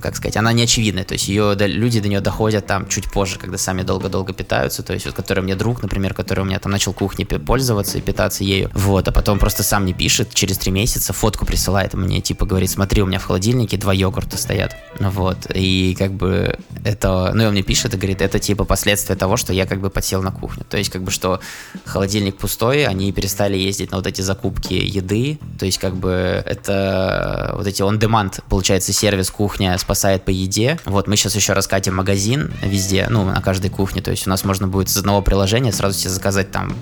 [0.00, 3.38] как сказать, она не очевидная, то есть ее люди до нее доходят там чуть позже,
[3.38, 6.72] когда сами долго-долго питаются, то есть вот который мне друг, например, который у меня там
[6.72, 10.72] начал кухней пользоваться и питаться ею, вот, а потом просто сам не пишет, через три
[10.72, 15.38] месяца фотку присылает мне, типа говорит, смотри, у меня в холодильнике два йогурта стоят, вот,
[15.54, 19.36] и как бы это, ну и он мне пишет и говорит, это типа последствия того,
[19.36, 21.40] что я как бы подсел на кухню, то есть как бы что
[21.84, 27.52] холодильник пустой, они перестали ездить на вот эти закупки еды, то есть как бы это
[27.56, 30.78] вот эти on-demand, получается, сервис кухня спасает по еде.
[30.84, 34.00] Вот мы сейчас еще раскатим магазин везде, ну, на каждой кухне.
[34.00, 36.74] То есть у нас можно будет из одного приложения сразу себе заказать там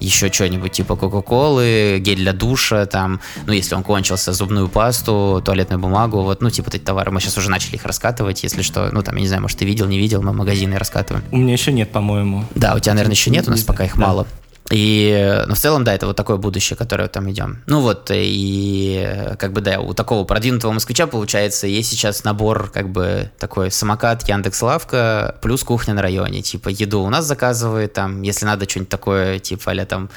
[0.00, 5.78] еще что-нибудь типа Кока-Колы, гель для душа, там, ну, если он кончился, зубную пасту, туалетную
[5.78, 7.10] бумагу, вот, ну, типа эти товары.
[7.10, 9.66] Мы сейчас уже начали их раскатывать, если что, ну, там, я не знаю, может, ты
[9.66, 11.24] видел, не видел, мы магазины раскатываем.
[11.30, 12.44] У меня еще нет, по-моему.
[12.54, 14.06] Да, у тебя, наверное, еще нет, у нас пока их да.
[14.06, 14.26] мало.
[14.70, 17.62] И, ну, в целом, да, это вот такое будущее, которое там идем.
[17.66, 22.90] Ну вот, и как бы, да, у такого продвинутого москвича, получается, есть сейчас набор, как
[22.90, 26.42] бы, такой самокат Яндекс Лавка плюс кухня на районе.
[26.42, 30.10] Типа, еду у нас заказывает, там, если надо что-нибудь такое, типа, а там,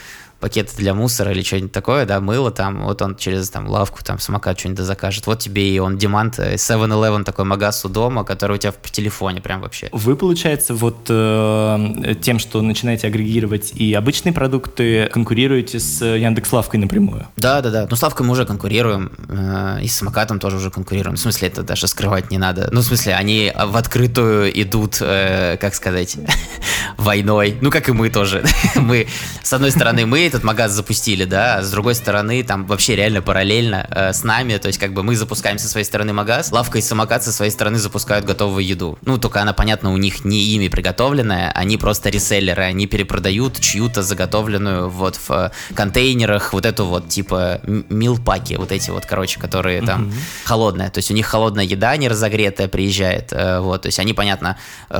[0.43, 4.19] пакеты для мусора или что-нибудь такое, да, мыло там, вот он через там лавку, там,
[4.19, 5.25] самокат что-нибудь закажет.
[5.25, 8.91] Вот тебе и он демант 7-Eleven э, такой магаз у дома, который у тебя в
[8.91, 9.87] телефоне прям вообще.
[9.93, 16.81] Вы, получается, вот э, тем, что начинаете агрегировать и обычные продукты, конкурируете с Яндекс Лавкой
[16.81, 17.25] напрямую?
[17.37, 17.87] Да, да, да.
[17.89, 21.15] Ну, с Лавкой мы уже конкурируем, э, и с самокатом тоже уже конкурируем.
[21.15, 22.67] В смысле, это даже скрывать не надо.
[22.73, 26.17] Ну, в смысле, они в открытую идут, э, как сказать,
[26.97, 27.57] войной.
[27.61, 28.43] Ну, как и мы тоже.
[28.75, 29.07] мы,
[29.41, 33.21] с одной стороны, мы этот магаз запустили, да, а с другой стороны, там вообще реально
[33.21, 36.79] параллельно э, с нами, то есть как бы мы запускаем со своей стороны магаз, лавка
[36.79, 38.97] и самокат со своей стороны запускают готовую еду.
[39.03, 44.01] Ну, только она, понятно, у них не ими приготовленная, они просто реселлеры, они перепродают чью-то
[44.01, 49.81] заготовленную вот в э, контейнерах, вот эту вот типа милпаки, вот эти вот, короче, которые
[49.81, 50.45] там mm-hmm.
[50.45, 54.13] холодная, то есть у них холодная еда не разогретая приезжает, э, вот, то есть они,
[54.13, 54.57] понятно,
[54.89, 54.97] э,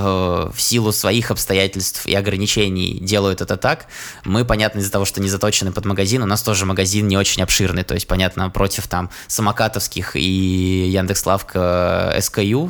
[0.54, 3.88] в силу своих обстоятельств и ограничений делают это так,
[4.26, 6.22] мы, понятно, из-за того, что не заточены под магазин.
[6.22, 12.12] У нас тоже магазин не очень обширный, то есть, понятно, против там самокатовских и Яндекс.Лавка
[12.14, 12.18] э,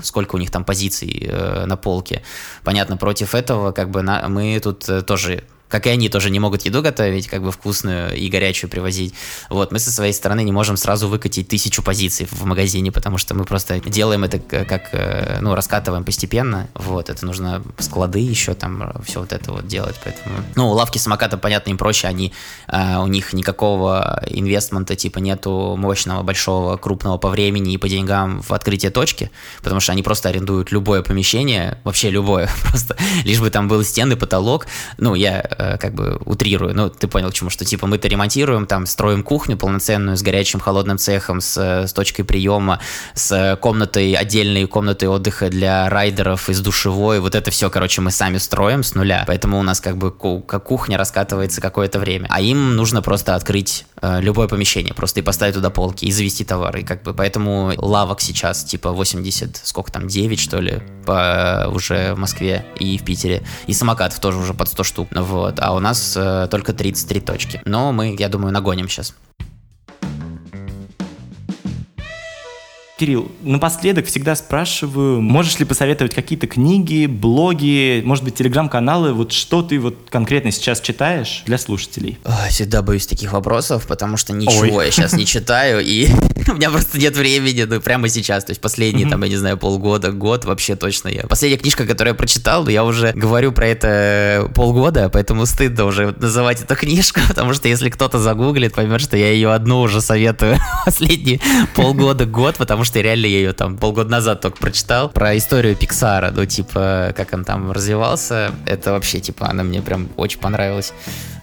[0.04, 2.24] сколько у них там позиций э, на полке.
[2.64, 5.44] Понятно, против этого как бы на, мы тут э, тоже
[5.74, 9.16] как и они тоже не могут еду готовить, как бы вкусную и горячую привозить.
[9.50, 13.34] Вот, мы со своей стороны не можем сразу выкатить тысячу позиций в магазине, потому что
[13.34, 16.68] мы просто делаем это как, э, ну, раскатываем постепенно.
[16.76, 20.36] Вот, это нужно склады еще там, все вот это вот делать, поэтому...
[20.56, 22.34] Ну, лавки самоката, понятно, им проще, они,
[22.68, 28.44] э, у них никакого инвестмента, типа, нету мощного, большого, крупного по времени и по деньгам
[28.44, 29.32] в открытие точки,
[29.64, 34.16] потому что они просто арендуют любое помещение, вообще любое, просто, лишь бы там был стены,
[34.16, 34.68] потолок.
[35.00, 38.08] Ну, я э, Э, как бы утрирую, ну, ты понял, к чему, что типа мы-то
[38.08, 42.80] ремонтируем, там, строим кухню полноценную с горячим холодным цехом, с, с точкой приема,
[43.14, 48.38] с комнатой, отдельной комнатой отдыха для райдеров, из душевой, вот это все, короче, мы сами
[48.38, 53.02] строим с нуля, поэтому у нас как бы кухня раскатывается какое-то время, а им нужно
[53.02, 57.14] просто открыть э, любое помещение, просто и поставить туда полки, и завести товары, как бы.
[57.14, 62.98] Поэтому лавок сейчас типа 80, сколько там, 9 что ли, по, уже в Москве и
[62.98, 66.48] в Питере, и самокатов тоже уже под 100 штук, вот, вот, а у нас э,
[66.50, 67.62] только 33 точки.
[67.66, 69.14] Но мы, я думаю, нагоним сейчас.
[73.00, 79.62] Кирилл, напоследок всегда спрашиваю, можешь ли посоветовать какие-то книги, блоги, может быть, телеграм-каналы, вот что
[79.64, 82.20] ты вот конкретно сейчас читаешь для слушателей?
[82.50, 84.86] Всегда боюсь таких вопросов, потому что ничего Ой.
[84.86, 86.08] я сейчас не читаю, и
[86.48, 89.58] у меня просто нет времени, ну, прямо сейчас, то есть последние, там, я не знаю,
[89.58, 91.24] полгода, год вообще точно я.
[91.24, 96.62] Последняя книжка, которую я прочитал, я уже говорю про это полгода, поэтому стыдно уже называть
[96.62, 101.40] эту книжку, потому что если кто-то загуглит, поймет, что я ее одну уже советую последние
[101.76, 106.32] полгода, год, потому что реально я ее там полгода назад только прочитал, про историю Пиксара,
[106.32, 110.94] ну, типа, как он там развивался, это вообще, типа, она мне прям очень понравилась.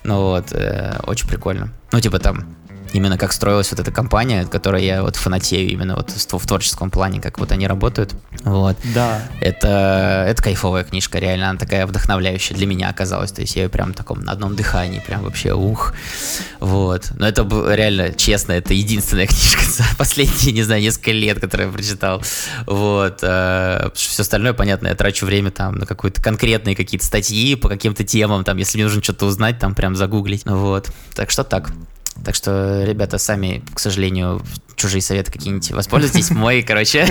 [0.03, 1.73] Ну вот, э, очень прикольно.
[1.93, 2.57] Ну, типа, там
[2.93, 7.21] именно как строилась вот эта компания, которой я вот фанатею именно вот в творческом плане,
[7.21, 8.15] как вот они работают.
[8.45, 8.77] Вот.
[8.95, 9.23] Да.
[9.41, 13.33] Это, это кайфовая книжка, реально, она такая вдохновляющая для меня оказалась.
[13.33, 15.95] То есть я ее прям в таком на одном дыхании, прям вообще ух.
[16.59, 17.11] Вот.
[17.15, 21.73] Но это реально, честно, это единственная книжка за последние, не знаю, несколько лет, которую я
[21.73, 22.23] прочитал.
[22.67, 23.21] Вот.
[23.23, 28.05] Э, Все остальное, понятно, я трачу время там на какие-то конкретные какие-то статьи по каким-то
[28.05, 30.43] темам, там, если мне нужно что-то узнать, там прям загуглить.
[30.45, 30.91] Вот.
[31.15, 31.71] Так что так.
[32.25, 34.43] Так что, ребята, сами, к сожалению,
[34.77, 36.31] чужие советы какие-нибудь воспользуйтесь.
[36.31, 37.07] Мой, короче,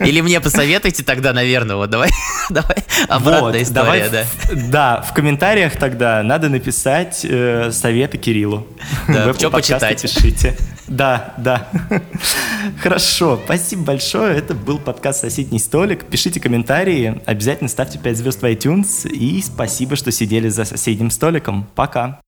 [0.00, 2.10] или мне посоветуйте тогда, наверное, вот давай,
[2.50, 2.76] давай
[3.08, 4.24] обратная вот, история, давай, да.
[4.68, 8.66] Да, в комментариях тогда надо написать э, советы Кириллу.
[9.08, 10.02] Да, что почитать.
[10.02, 10.56] Пишите.
[10.88, 11.68] Да, да.
[12.82, 14.36] Хорошо, спасибо большое.
[14.36, 16.04] Это был подкаст «Соседний столик».
[16.04, 19.08] Пишите комментарии, обязательно ставьте 5 звезд в iTunes.
[19.08, 21.66] И спасибо, что сидели за соседним столиком.
[21.74, 22.20] Пока.